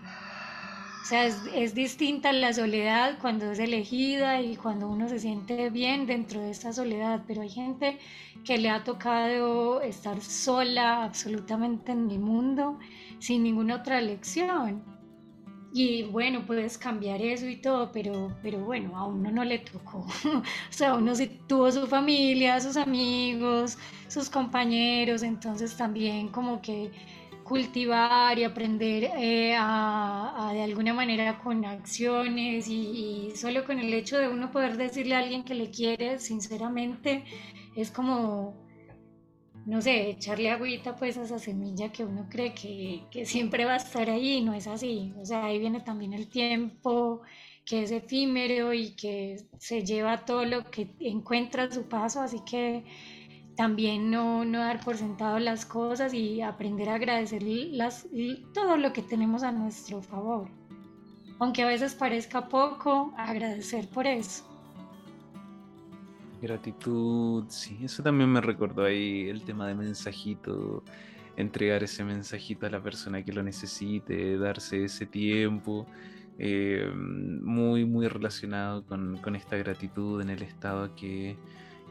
[1.02, 5.70] O sea, es, es, distinta la soledad cuando es elegida y cuando uno se siente
[5.70, 7.98] bien dentro de esta soledad, pero hay gente
[8.44, 12.80] que le ha tocado estar sola absolutamente en el mundo
[13.20, 14.84] sin ninguna otra elección.
[15.72, 20.00] Y bueno, puedes cambiar eso y todo, pero, pero bueno, a uno no le tocó.
[20.26, 23.78] o sea, uno sí tuvo su familia, sus amigos,
[24.08, 26.92] sus compañeros, entonces también como que
[27.50, 34.20] cultivar y aprender eh, a, de alguna manera con acciones y, solo con el hecho
[34.20, 37.24] de uno poder decirle a alguien que le quiere sinceramente
[37.76, 38.54] es como
[39.66, 43.74] no sé, echarle agüita pues a esa semilla que uno cree que, que, siempre va
[43.74, 45.14] a estar ahí, no es así.
[45.22, 47.22] O sea, ahí viene también el tiempo
[47.66, 52.40] que es efímero y que se lleva todo lo que encuentra a su paso, así
[52.50, 52.84] que
[53.60, 58.08] también no, no dar por sentado las cosas y aprender a agradecer las,
[58.54, 60.48] todo lo que tenemos a nuestro favor.
[61.40, 64.46] Aunque a veces parezca poco, agradecer por eso.
[66.42, 70.82] Gratitud, sí, eso también me recordó ahí el tema de mensajito,
[71.36, 75.86] entregar ese mensajito a la persona que lo necesite, darse ese tiempo,
[76.38, 81.36] eh, muy, muy relacionado con, esta gratitud en el estado que,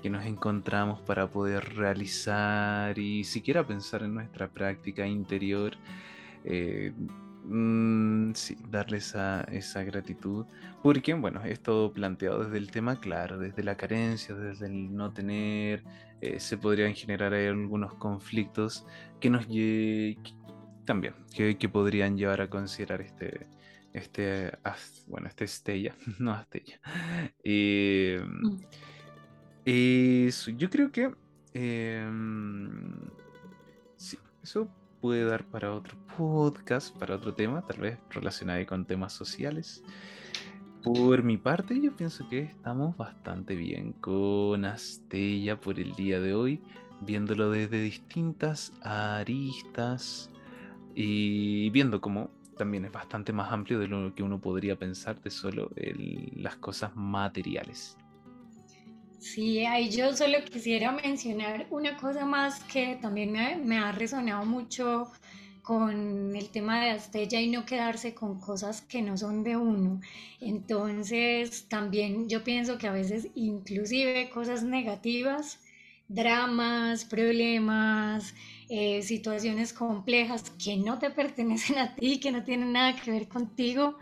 [0.05, 5.77] nos encontramos para poder realizar y siquiera pensar en nuestra práctica interior.
[6.45, 6.93] Eh,
[7.51, 8.33] Mm,
[8.69, 10.45] darle esa, esa gratitud.
[10.83, 11.59] Porque, bueno, es
[11.93, 15.83] planteado desde el tema, claro, desde la carencia, desde el no tener,
[16.21, 18.87] eh, se podrían generar algunos conflictos
[19.19, 19.47] que nos
[20.85, 23.47] también, que, que, podrían llevar a considerar este,
[23.93, 24.53] este,
[25.07, 26.81] bueno, este Estella, no Astella.
[27.43, 28.23] Eh,
[29.69, 31.11] yo creo que
[31.53, 32.91] em,
[33.97, 34.67] sí, eso
[35.03, 39.83] puede dar para otro podcast, para otro tema, tal vez relacionado con temas sociales.
[40.83, 46.33] Por mi parte, yo pienso que estamos bastante bien con Astella por el día de
[46.33, 46.63] hoy,
[47.03, 50.31] viéndolo desde distintas aristas
[50.95, 55.31] y viendo cómo también es bastante más amplio de lo que uno podría pensar de
[55.31, 55.71] solo
[56.37, 57.99] las cosas materiales.
[59.19, 63.33] Sí, ahí yo solo quisiera mencionar una cosa más que también
[63.65, 65.11] me, ha resonado mucho
[65.63, 70.01] con el tema de Astella y no quedarse con cosas que no son de uno.
[70.41, 75.61] Entonces, también yo pienso que a veces inclusive cosas negativas,
[76.09, 78.35] dramas, problemas,
[78.69, 83.29] eh, situaciones complejas que no te pertenecen a ti, que no tienen nada que ver
[83.29, 83.99] contigo,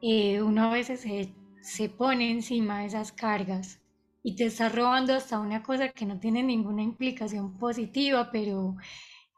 [0.00, 3.81] eh, uno a veces se, se pone encima de esas cargas
[4.22, 8.76] y te está robando hasta una cosa que no tiene ninguna implicación positiva, pero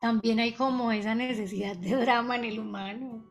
[0.00, 3.24] también hay como esa necesidad de drama en el humano.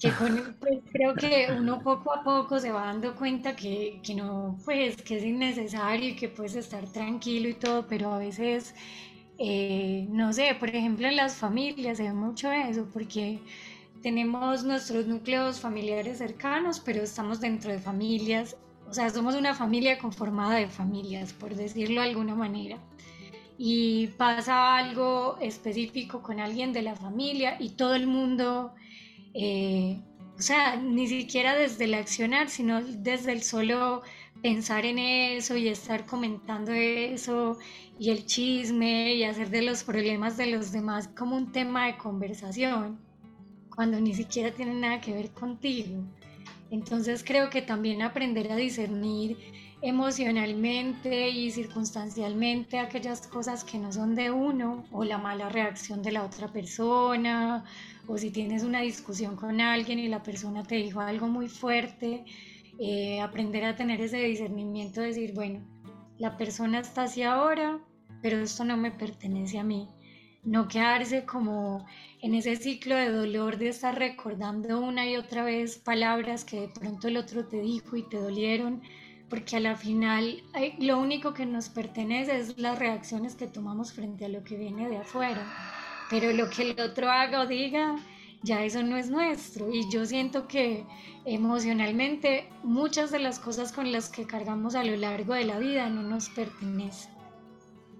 [0.00, 0.10] Que
[0.60, 4.96] pues, creo que uno poco a poco se va dando cuenta que, que, no, pues,
[5.02, 8.74] que es innecesario y que puedes estar tranquilo y todo, pero a veces,
[9.38, 13.40] eh, no sé, por ejemplo en las familias se ve mucho eso, porque
[14.02, 18.56] tenemos nuestros núcleos familiares cercanos, pero estamos dentro de familias
[18.88, 22.78] o sea, somos una familia conformada de familias, por decirlo de alguna manera.
[23.58, 28.74] Y pasa algo específico con alguien de la familia y todo el mundo,
[29.34, 30.00] eh,
[30.38, 34.02] o sea, ni siquiera desde el accionar, sino desde el solo
[34.42, 37.58] pensar en eso y estar comentando eso
[37.98, 41.96] y el chisme y hacer de los problemas de los demás como un tema de
[41.96, 43.00] conversación,
[43.74, 46.04] cuando ni siquiera tiene nada que ver contigo.
[46.70, 49.36] Entonces creo que también aprender a discernir
[49.82, 56.12] emocionalmente y circunstancialmente aquellas cosas que no son de uno o la mala reacción de
[56.12, 57.64] la otra persona
[58.08, 62.24] o si tienes una discusión con alguien y la persona te dijo algo muy fuerte,
[62.78, 65.60] eh, aprender a tener ese discernimiento, decir, bueno,
[66.18, 67.78] la persona está así ahora,
[68.22, 69.88] pero esto no me pertenece a mí
[70.46, 71.84] no quedarse como
[72.22, 76.68] en ese ciclo de dolor de estar recordando una y otra vez palabras que de
[76.68, 78.80] pronto el otro te dijo y te dolieron,
[79.28, 80.42] porque a la final
[80.78, 84.88] lo único que nos pertenece es las reacciones que tomamos frente a lo que viene
[84.88, 85.44] de afuera,
[86.08, 87.96] pero lo que el otro haga o diga,
[88.42, 90.84] ya eso no es nuestro y yo siento que
[91.24, 95.90] emocionalmente muchas de las cosas con las que cargamos a lo largo de la vida
[95.90, 97.15] no nos pertenecen.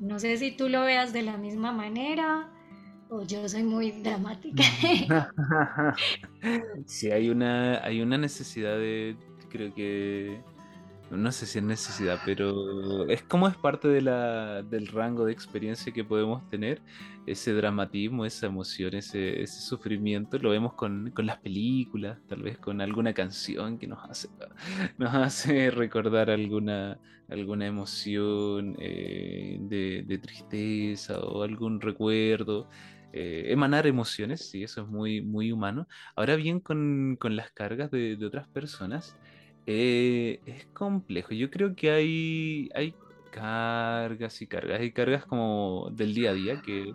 [0.01, 2.51] No sé si tú lo veas de la misma manera
[3.09, 4.63] o yo soy muy dramática.
[6.87, 9.17] sí, hay una, hay una necesidad de,
[9.49, 10.41] creo que,
[11.11, 15.33] no sé si es necesidad, pero es como es parte de la, del rango de
[15.33, 16.83] experiencia que podemos tener,
[17.27, 22.81] ese dramatismo, esa emoción, ese, sufrimiento, lo vemos con, con, las películas, tal vez con
[22.81, 24.29] alguna canción que nos hace,
[24.99, 26.99] nos hace recordar alguna,
[27.29, 32.69] alguna emoción eh, de, de, tristeza o algún recuerdo.
[33.13, 35.89] Eh, emanar emociones, sí, eso es muy, muy humano.
[36.17, 39.17] Ahora bien, con, con las cargas de, de otras personas,
[39.67, 41.35] eh, es complejo.
[41.35, 42.95] Yo creo que hay, hay
[43.31, 46.93] cargas y cargas y cargas como del día a día que,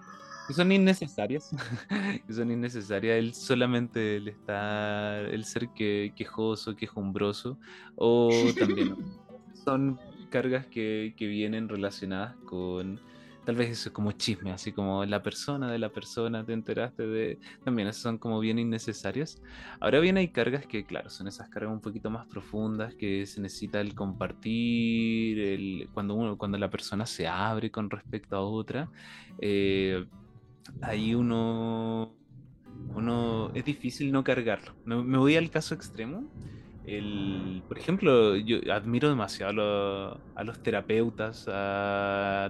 [0.55, 1.51] son innecesarias.
[2.27, 3.17] que son innecesarias.
[3.17, 7.57] El, solamente el estar, el ser que, quejoso, quejumbroso.
[7.95, 8.95] O también
[9.65, 9.99] son
[10.29, 12.99] cargas que, que vienen relacionadas con
[13.45, 17.07] tal vez eso es como chisme, así como la persona de la persona, te enteraste
[17.07, 17.39] de...
[17.63, 19.41] También esas son como bien innecesarias.
[19.79, 23.41] Ahora bien hay cargas que, claro, son esas cargas un poquito más profundas que se
[23.41, 28.89] necesita el compartir, el, cuando, uno, cuando la persona se abre con respecto a otra,
[29.39, 30.05] eh,
[30.81, 32.15] ahí uno...
[32.95, 34.73] Uno, es difícil no cargarlo.
[34.85, 36.27] me voy al caso extremo
[36.85, 41.45] el, por ejemplo, yo admiro demasiado a, los, terapeutas,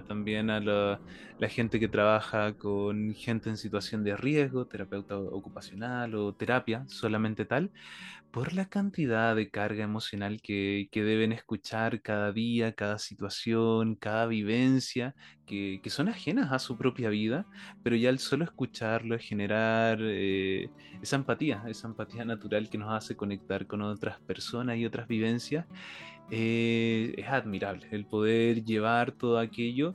[0.08, 6.32] también a la gente que trabaja con gente en situación de riesgo, terapeuta ocupacional o
[6.32, 7.70] terapia, solamente tal,
[8.32, 15.14] por la cantidad de carga emocional que, deben escuchar cada día, cada situación, cada vivencia,
[15.46, 17.46] que, son ajenas a su propia vida,
[17.82, 20.70] pero ya el solo escucharlo es generar eh,
[21.02, 25.66] esa empatía, esa empatía natural que nos hace conectar con otras personas y otras vivencias.
[26.30, 29.94] Eh, es admirable el poder llevar todo aquello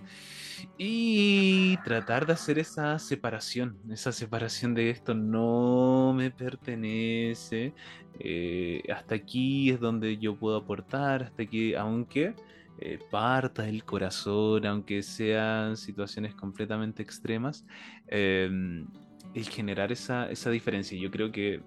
[0.78, 7.74] y tratar de hacer esa separación, esa separación de esto no me pertenece,
[8.20, 12.36] eh, hasta aquí es donde yo puedo aportar, hasta aquí, aunque
[12.80, 17.66] eh, parta del corazón, aunque sean situaciones completamente extremas,
[18.08, 18.86] em,
[19.34, 20.98] el generar esa, esa diferencia.
[21.00, 21.62] Yo creo que,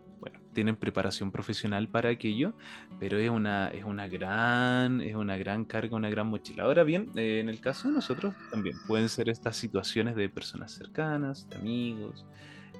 [0.52, 2.54] tienen preparación profesional para aquello,
[2.98, 6.64] pero es una, es una gran, es una gran carga, una gran mochila.
[6.64, 10.72] Ahora bien, eh, en el caso de nosotros también pueden ser estas situaciones de personas
[10.72, 12.26] cercanas, de amigos,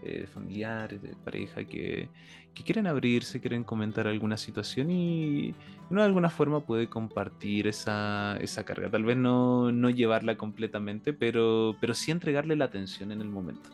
[0.02, 2.08] de familiares, de pareja que,
[2.54, 5.54] que quieren abrirse, quieren comentar alguna situación y
[5.90, 8.90] uno de alguna forma puede compartir esa, esa carga.
[8.90, 13.70] Tal vez no, no, llevarla completamente, pero, pero sí entregarle la atención en el momento.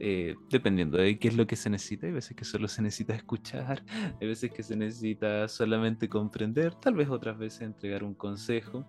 [0.00, 3.14] Eh, dependiendo de qué es lo que se necesita, hay veces que solo se necesita
[3.14, 3.82] escuchar,
[4.20, 8.86] hay veces que se necesita solamente comprender, tal vez otras veces entregar un consejo,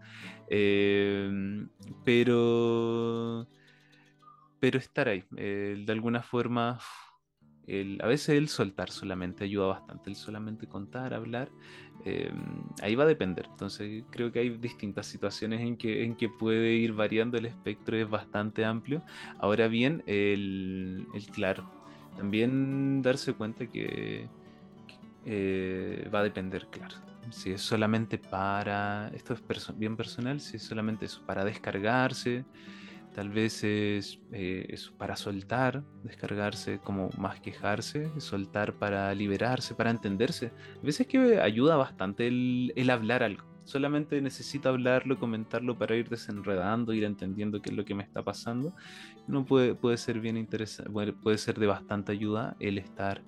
[0.49, 1.65] eh,
[2.05, 3.47] pero,
[4.59, 6.79] pero estar ahí, de alguna forma
[8.01, 11.51] a veces el soltar solamente ayuda bastante, el solamente contar, hablar,
[12.05, 13.47] em, ahí va a depender.
[13.51, 17.97] Entonces creo que hay distintas situaciones en que, en que puede ir variando el espectro,
[17.97, 19.03] es bastante amplio.
[19.39, 21.69] Ahora bien, el, claro,
[22.15, 24.31] también darse cuenta que,
[25.23, 26.95] eh, va a depender, claro.
[27.31, 29.43] Si es solamente para, esto es
[29.77, 32.47] bien personal, si es solamente eso, para descargarse,
[33.13, 40.51] Tal vez es, eh, para soltar, descargarse, como más quejarse, soltar para liberarse, para entenderse.
[40.81, 43.43] A veces que ayuda bastante el, hablar algo.
[43.63, 48.23] Solamente necesito hablarlo, comentarlo para ir desenredando, ir entendiendo qué es lo que me está
[48.23, 48.73] pasando.
[49.27, 53.21] No puede, puede ser bien interesante, puede ser de bastante ayuda el estar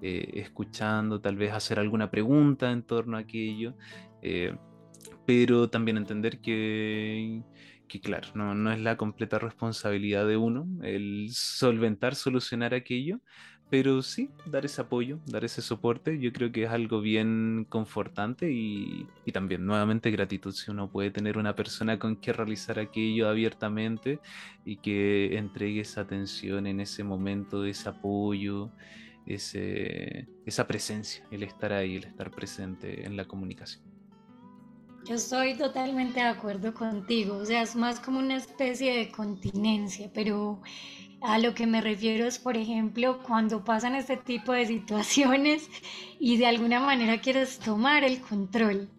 [0.00, 3.74] eh, escuchando, tal vez hacer alguna pregunta en torno a aquello,
[4.22, 4.54] eh,
[5.26, 7.42] pero también entender que
[7.88, 13.20] que claro, no, no, es la completa responsabilidad de uno el solventar, solucionar aquello,
[13.70, 18.50] pero sí dar ese apoyo, dar ese soporte, yo creo que es algo bien confortante
[18.50, 23.28] y, y también nuevamente gratitud si uno puede tener una persona con que realizar aquello
[23.28, 24.20] abiertamente
[24.64, 28.70] y que entregue esa atención en ese momento, ese apoyo,
[29.26, 33.97] ese, esa presencia, el estar ahí, el estar presente en la comunicación.
[35.08, 40.10] Yo estoy totalmente de acuerdo contigo, o sea, es más como una especie de continencia,
[40.12, 40.60] pero
[41.22, 45.70] a lo que me refiero es, por ejemplo, cuando pasan este tipo de situaciones
[46.20, 48.90] y de alguna manera quieres tomar el control,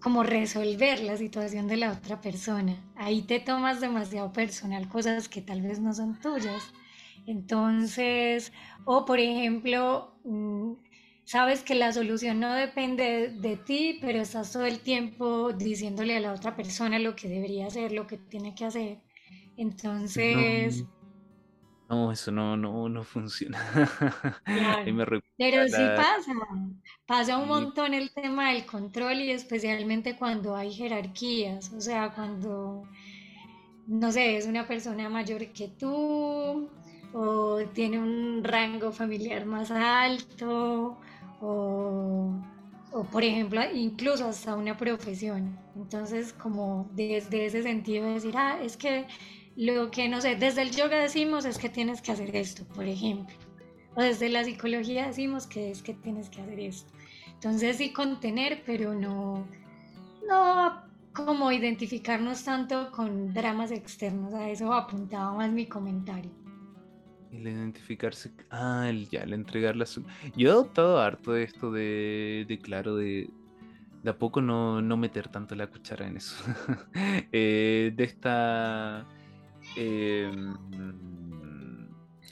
[0.00, 2.76] como resolver la situación de la otra persona.
[2.94, 6.62] Ahí te tomas demasiado personal cosas que tal vez no son tuyas.
[7.26, 8.52] Entonces,
[8.84, 10.74] o por ejemplo, mm,
[11.30, 16.20] sabes que la solución no depende de, ti, pero estás todo el tiempo diciéndole a
[16.20, 18.98] la otra persona lo que debería hacer, lo que tiene que hacer.
[19.56, 20.84] Entonces...
[21.88, 23.60] No, eso no, no, no funciona.
[25.38, 26.32] pero sí pasa.
[27.06, 32.82] Pasa un montón el tema del control y especialmente cuando hay jerarquías, o sea, cuando,
[33.86, 36.68] no sé, es una persona mayor que tú
[37.12, 40.98] o tiene un rango familiar más alto
[41.40, 42.34] o,
[43.10, 45.58] por ejemplo, incluso hasta una profesión.
[45.76, 49.06] Entonces, como desde ese sentido decir, ah, es que
[49.56, 52.86] lo que, no sé, desde el yoga decimos es que tienes que hacer esto, por
[52.86, 53.34] ejemplo.
[53.96, 56.92] O desde la psicología decimos que es que tienes que hacer esto.
[57.34, 59.46] Entonces sí contener, pero no,
[60.28, 60.82] no
[61.12, 64.34] como identificarnos tanto con dramas externos.
[64.34, 66.30] A eso apuntaba más mi comentario.
[67.32, 68.32] El identificarse.
[68.50, 70.04] Ah, el, ya, el entregarle su.
[70.36, 73.30] Yo he adoptado harto de esto de, de claro, de,
[74.02, 76.36] de a poco no, no, meter tanto la cuchara en eso.
[77.32, 79.06] Eh, de esta.
[79.76, 80.54] Em,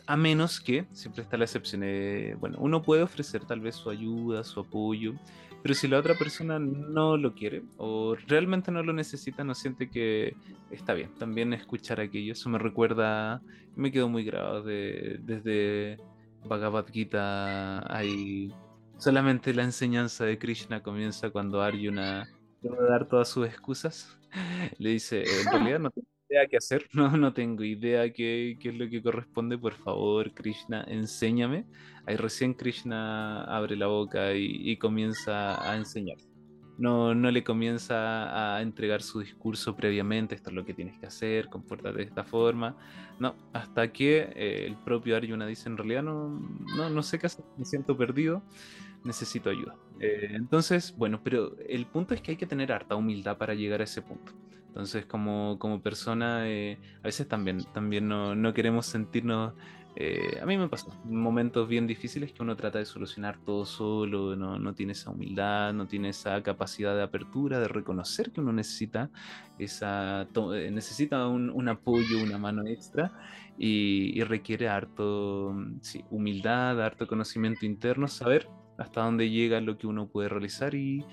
[0.06, 3.90] a menos que, siempre está la excepción, eh, bueno, uno puede ofrecer tal vez su
[3.90, 5.14] ayuda, su apoyo,
[5.62, 9.90] pero si la otra persona no lo quiere o realmente no lo necesita, no siente
[9.90, 10.36] que
[10.70, 11.10] está bien.
[11.18, 13.42] También escuchar aquello, eso me recuerda,
[13.74, 15.98] me quedó muy grabado de, desde
[16.44, 17.84] Bhagavad Gita.
[17.92, 18.54] Hay
[18.98, 22.28] solamente la enseñanza de Krishna comienza cuando Arjuna
[22.60, 24.18] debe dar todas sus excusas.
[24.78, 25.90] Le dice, en realidad no,
[26.28, 30.32] idea qué hacer, no, no tengo idea qué, qué, es lo que corresponde, por favor,
[30.34, 31.64] Krishna, enséñame.
[32.06, 36.16] Ahí recién Krishna abre la boca y, comienza a enseñar.
[36.78, 41.06] No, no, le comienza a entregar su discurso previamente, esto es lo que tienes que
[41.06, 42.76] hacer, compórtate de esta forma.
[43.18, 46.28] No, hasta que eh, el propio Arjuna dice, en realidad no,
[46.76, 48.44] no, no sé qué hacer, me siento perdido
[49.04, 49.76] necesito ayuda.
[50.00, 53.80] Eh, entonces, bueno, pero el punto es que hay que tener harta humildad para llegar
[53.80, 54.32] a ese punto.
[54.68, 59.54] Entonces, como, como persona, eh, a veces también, también no, no queremos sentirnos...
[60.00, 64.36] Eh, a mí me pasó momentos bien difíciles que uno trata de solucionar todo solo,
[64.36, 68.52] no, no tiene esa humildad, no tiene esa capacidad de apertura, de reconocer que uno
[68.52, 69.10] necesita,
[69.58, 70.28] esa,
[70.70, 73.12] necesita un, un apoyo, una mano extra
[73.56, 78.48] y, y requiere harto sí, humildad, harto conocimiento interno, saber
[78.78, 81.04] hasta dónde llega lo que uno puede realizar y,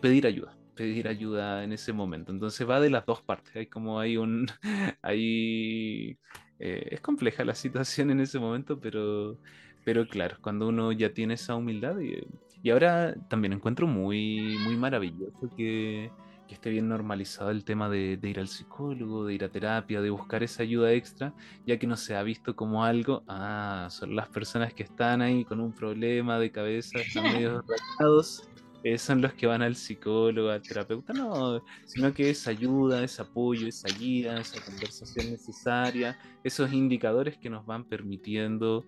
[0.00, 2.32] pedir ayuda pedir ayuda en ese momento.
[2.32, 3.54] Entonces va de las dos partes.
[3.54, 4.48] Hay como hay un.
[5.02, 6.18] Hay,
[6.58, 9.38] eh, es compleja la situación en ese momento, pero,
[9.84, 12.00] pero claro, cuando uno ya tiene esa humildad.
[12.00, 12.26] Y,
[12.64, 16.10] y ahora también encuentro muy, muy maravilloso que,
[16.46, 20.10] que esté bien normalizado el tema de, ir al psicólogo, de ir a terapia, de
[20.10, 21.32] buscar esa ayuda extra,
[21.66, 25.44] ya que no se ha visto como algo, ah, son las personas que están ahí
[25.44, 27.62] con un problema de cabeza, están medio
[27.98, 28.48] rayados,
[28.82, 33.18] eh, son los que van al psicólogo, al terapeuta, no, sino que es ayuda, es
[33.18, 38.84] apoyo, esa guía, esa conversación necesaria, esos indicadores que nos van permitiendo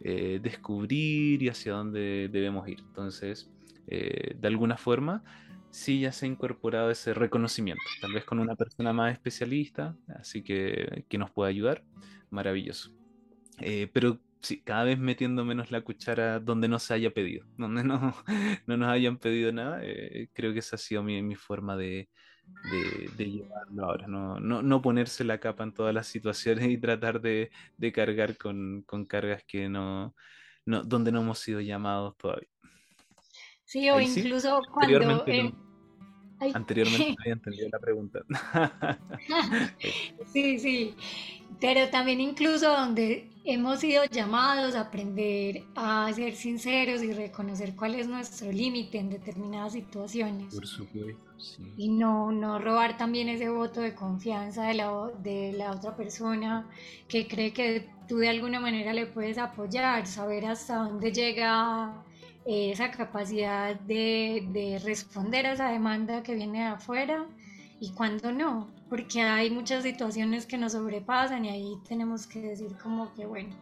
[0.00, 2.80] eh, descubrir y hacia dónde debemos ir.
[2.80, 3.50] Entonces,
[3.86, 5.22] eh, de alguna forma,
[5.74, 10.42] sí ya se ha incorporado ese reconocimiento, tal vez con una persona más especialista, así
[10.42, 11.84] que que nos pueda ayudar,
[12.30, 12.92] maravilloso.
[13.58, 17.82] Eh, pero sí, cada vez metiendo menos la cuchara donde no se haya pedido, donde
[17.82, 18.14] no,
[18.66, 22.08] no nos hayan pedido nada, eh, creo que esa ha sido mi, mi forma de,
[23.16, 27.20] de, llevarlo ahora, no, no, no, ponerse la capa en todas las situaciones y tratar
[27.20, 30.14] de, de cargar con, con, cargas que no,
[30.66, 32.48] no, donde no hemos sido llamados todavía.
[33.64, 35.24] Sí, o incluso cuando...
[36.52, 38.20] Anteriormente no había entendido la pregunta.
[40.32, 40.94] sí, sí,
[41.60, 47.94] pero también incluso donde hemos sido llamados a aprender a ser sinceros y reconocer cuál
[47.94, 50.54] es nuestro límite en determinadas situaciones.
[50.54, 51.62] Por supuesto, sí.
[51.76, 56.68] Y no, no robar también ese voto de confianza de la, de la otra persona
[57.06, 62.04] que cree que tú de alguna manera le puedes apoyar, saber hasta dónde llega
[62.46, 67.26] esa capacidad de, responder a esa demanda que viene de afuera
[67.80, 72.76] y cuando no, porque hay muchas situaciones que nos sobrepasan y ahí tenemos que decir
[72.82, 73.54] como que bueno,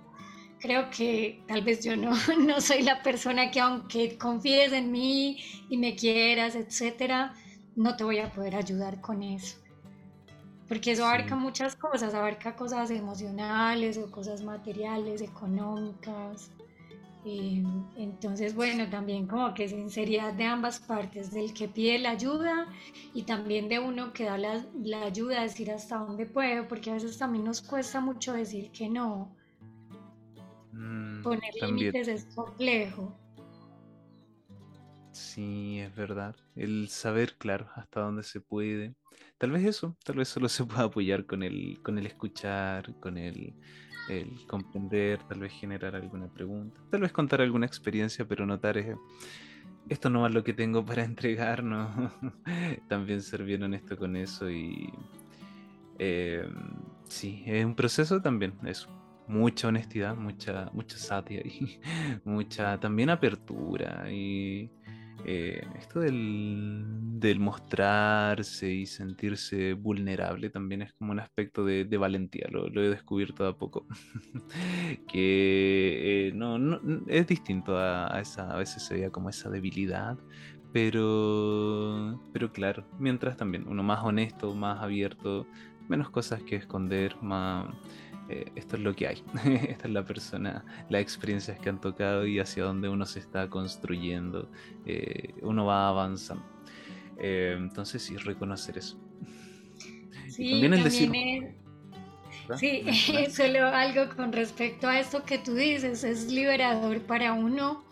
[0.60, 5.38] creo que tal vez yo no, no soy la persona que aunque confíes en mí
[5.68, 7.34] y me quieras, etcétera,
[7.76, 9.59] no te voy a poder ayudar con eso.
[10.68, 16.50] Porque eso abarca muchas cosas, abarca cosas emocionales o cosas materiales, económicas,
[17.24, 22.66] entonces, bueno, también como que sinceridad de ambas partes, del que pide la ayuda
[23.15, 26.94] y también de uno que da la, la ayuda, decir hasta dónde puedo, porque a
[26.94, 29.36] veces también nos cuesta mucho decir que no.
[30.73, 33.16] Mm, Poner límites es complejo.
[35.12, 36.35] Sí, es verdad.
[36.57, 38.94] El saber, claro, hasta dónde se puede.
[39.39, 43.19] Tal vez eso, tal vez solo se pueda apoyar con el, con el escuchar, con
[43.19, 43.55] el
[44.09, 48.97] el comprender, tal vez generar alguna pregunta, tal vez contar alguna experiencia, pero notar es,
[49.89, 52.12] esto no es lo que tengo para entregar, ¿no?
[52.89, 54.93] También ser bien honesto con eso y
[55.99, 56.49] eh,
[57.09, 58.89] sí, es un proceso también, eso.
[59.29, 61.81] Mucha honestidad, mucha, mucha satia y
[62.24, 64.69] mucha también apertura y
[65.24, 72.66] eh, esto del, mostrarse y sentirse vulnerable también es como un aspecto de, valentía, lo,
[72.66, 73.86] he descubierto a poco.
[75.09, 80.19] que eh, no, es distinto a, esa, a veces se veía como esa debilidad,
[80.73, 85.47] pero, pero claro, mientras también uno más honesto, más abierto,
[85.89, 87.66] menos cosas que esconder, más
[88.32, 89.22] eh, esto es lo que hay,
[89.68, 93.50] esta es la persona, las experiencias que han tocado y hacia dónde uno se está
[93.50, 94.48] construyendo,
[94.86, 96.42] eh, uno va avanzando.
[97.18, 98.98] Eh, entonces sí, reconocer eso.
[100.30, 101.10] Sí, también, el decir...
[102.56, 102.84] Sí,
[103.30, 107.84] solo algo con respecto a esto que tú dices, es liberador para uno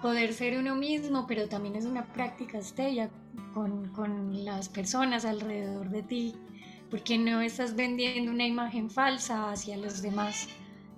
[0.00, 3.10] poder ser uno mismo, pero también es una práctica estella
[3.52, 6.34] con, con las personas alrededor de ti
[6.92, 10.46] porque no estás vendiendo una imagen falsa hacia los demás.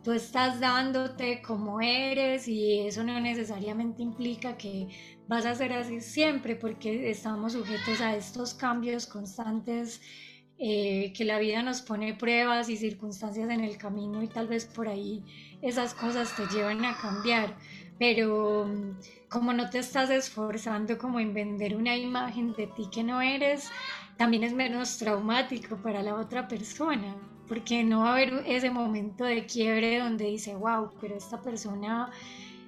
[0.02, 4.88] Tú estás dándote como eres y eso no necesariamente implica que
[5.28, 10.02] vas a ser así siempre porque estamos sujetos a estos cambios constantes
[10.58, 14.64] eh, que la vida nos pone pruebas y circunstancias en el camino y tal vez
[14.64, 15.22] por ahí
[15.62, 17.56] esas cosas te llevan a cambiar,
[18.00, 23.04] pero mm, como no te estás esforzando como en vender una imagen de ti que
[23.04, 23.70] no eres,
[24.16, 27.16] también es menos traumático para la otra persona,
[27.48, 32.10] porque no va a haber ese momento de quiebre donde dice, wow, pero esta persona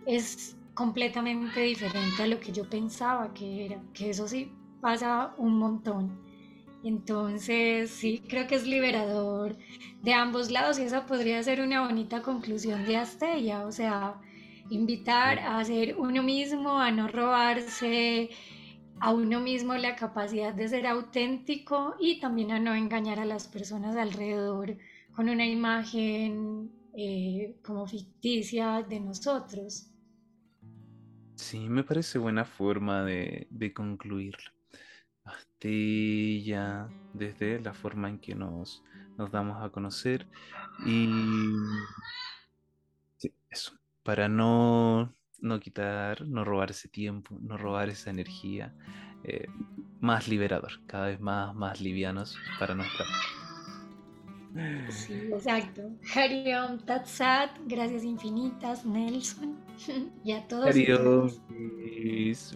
[0.06, 5.58] es completamente diferente a lo que yo pensaba que era, que eso sí pasa un
[5.58, 6.20] montón.
[6.84, 9.56] Entonces, sí, creo que es liberador
[10.02, 14.20] de ambos lados y esa podría ser una bonita conclusión de Astella, o sea,
[14.70, 18.30] invitar a ser uno mismo, a no robarse
[19.00, 23.46] a uno mismo la capacidad de ser auténtico y también a no engañar a las
[23.48, 24.76] personas alrededor
[25.14, 29.90] con una imagen eh, como ficticia de nosotros.
[31.34, 34.50] Sí, me parece buena forma de, de concluirlo.
[35.24, 38.82] Astilla, desde la forma en que nos,
[39.18, 40.26] nos damos a conocer.
[40.86, 41.08] Y
[43.16, 48.74] sí, eso, para no, no quitar, no robar ese tiempo, no robar esa energía,
[49.24, 49.46] eh,
[50.00, 53.04] más liberador, cada vez más, más livianos para nuestra
[54.88, 55.90] Sí, exacto.
[56.14, 59.56] Hariom Tatsat, gracias infinitas, Nelson.
[60.24, 60.66] y a todos.
[60.66, 61.28] Hariom,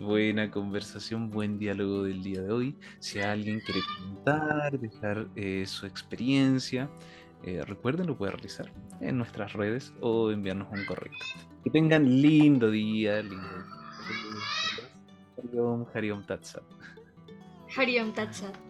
[0.01, 2.77] buena conversación, buen diálogo del día de hoy.
[2.99, 6.91] Si alguien quiere comentar, dejar eh, su experiencia,
[7.43, 11.13] eh, recuerden, lo puede realizar en nuestras redes o enviarnos un correo.
[11.63, 13.65] Que tengan lindo día, lindo.
[15.37, 16.65] Hariom, Hariom Tatsat.
[17.77, 18.70] Hariom Tatsat.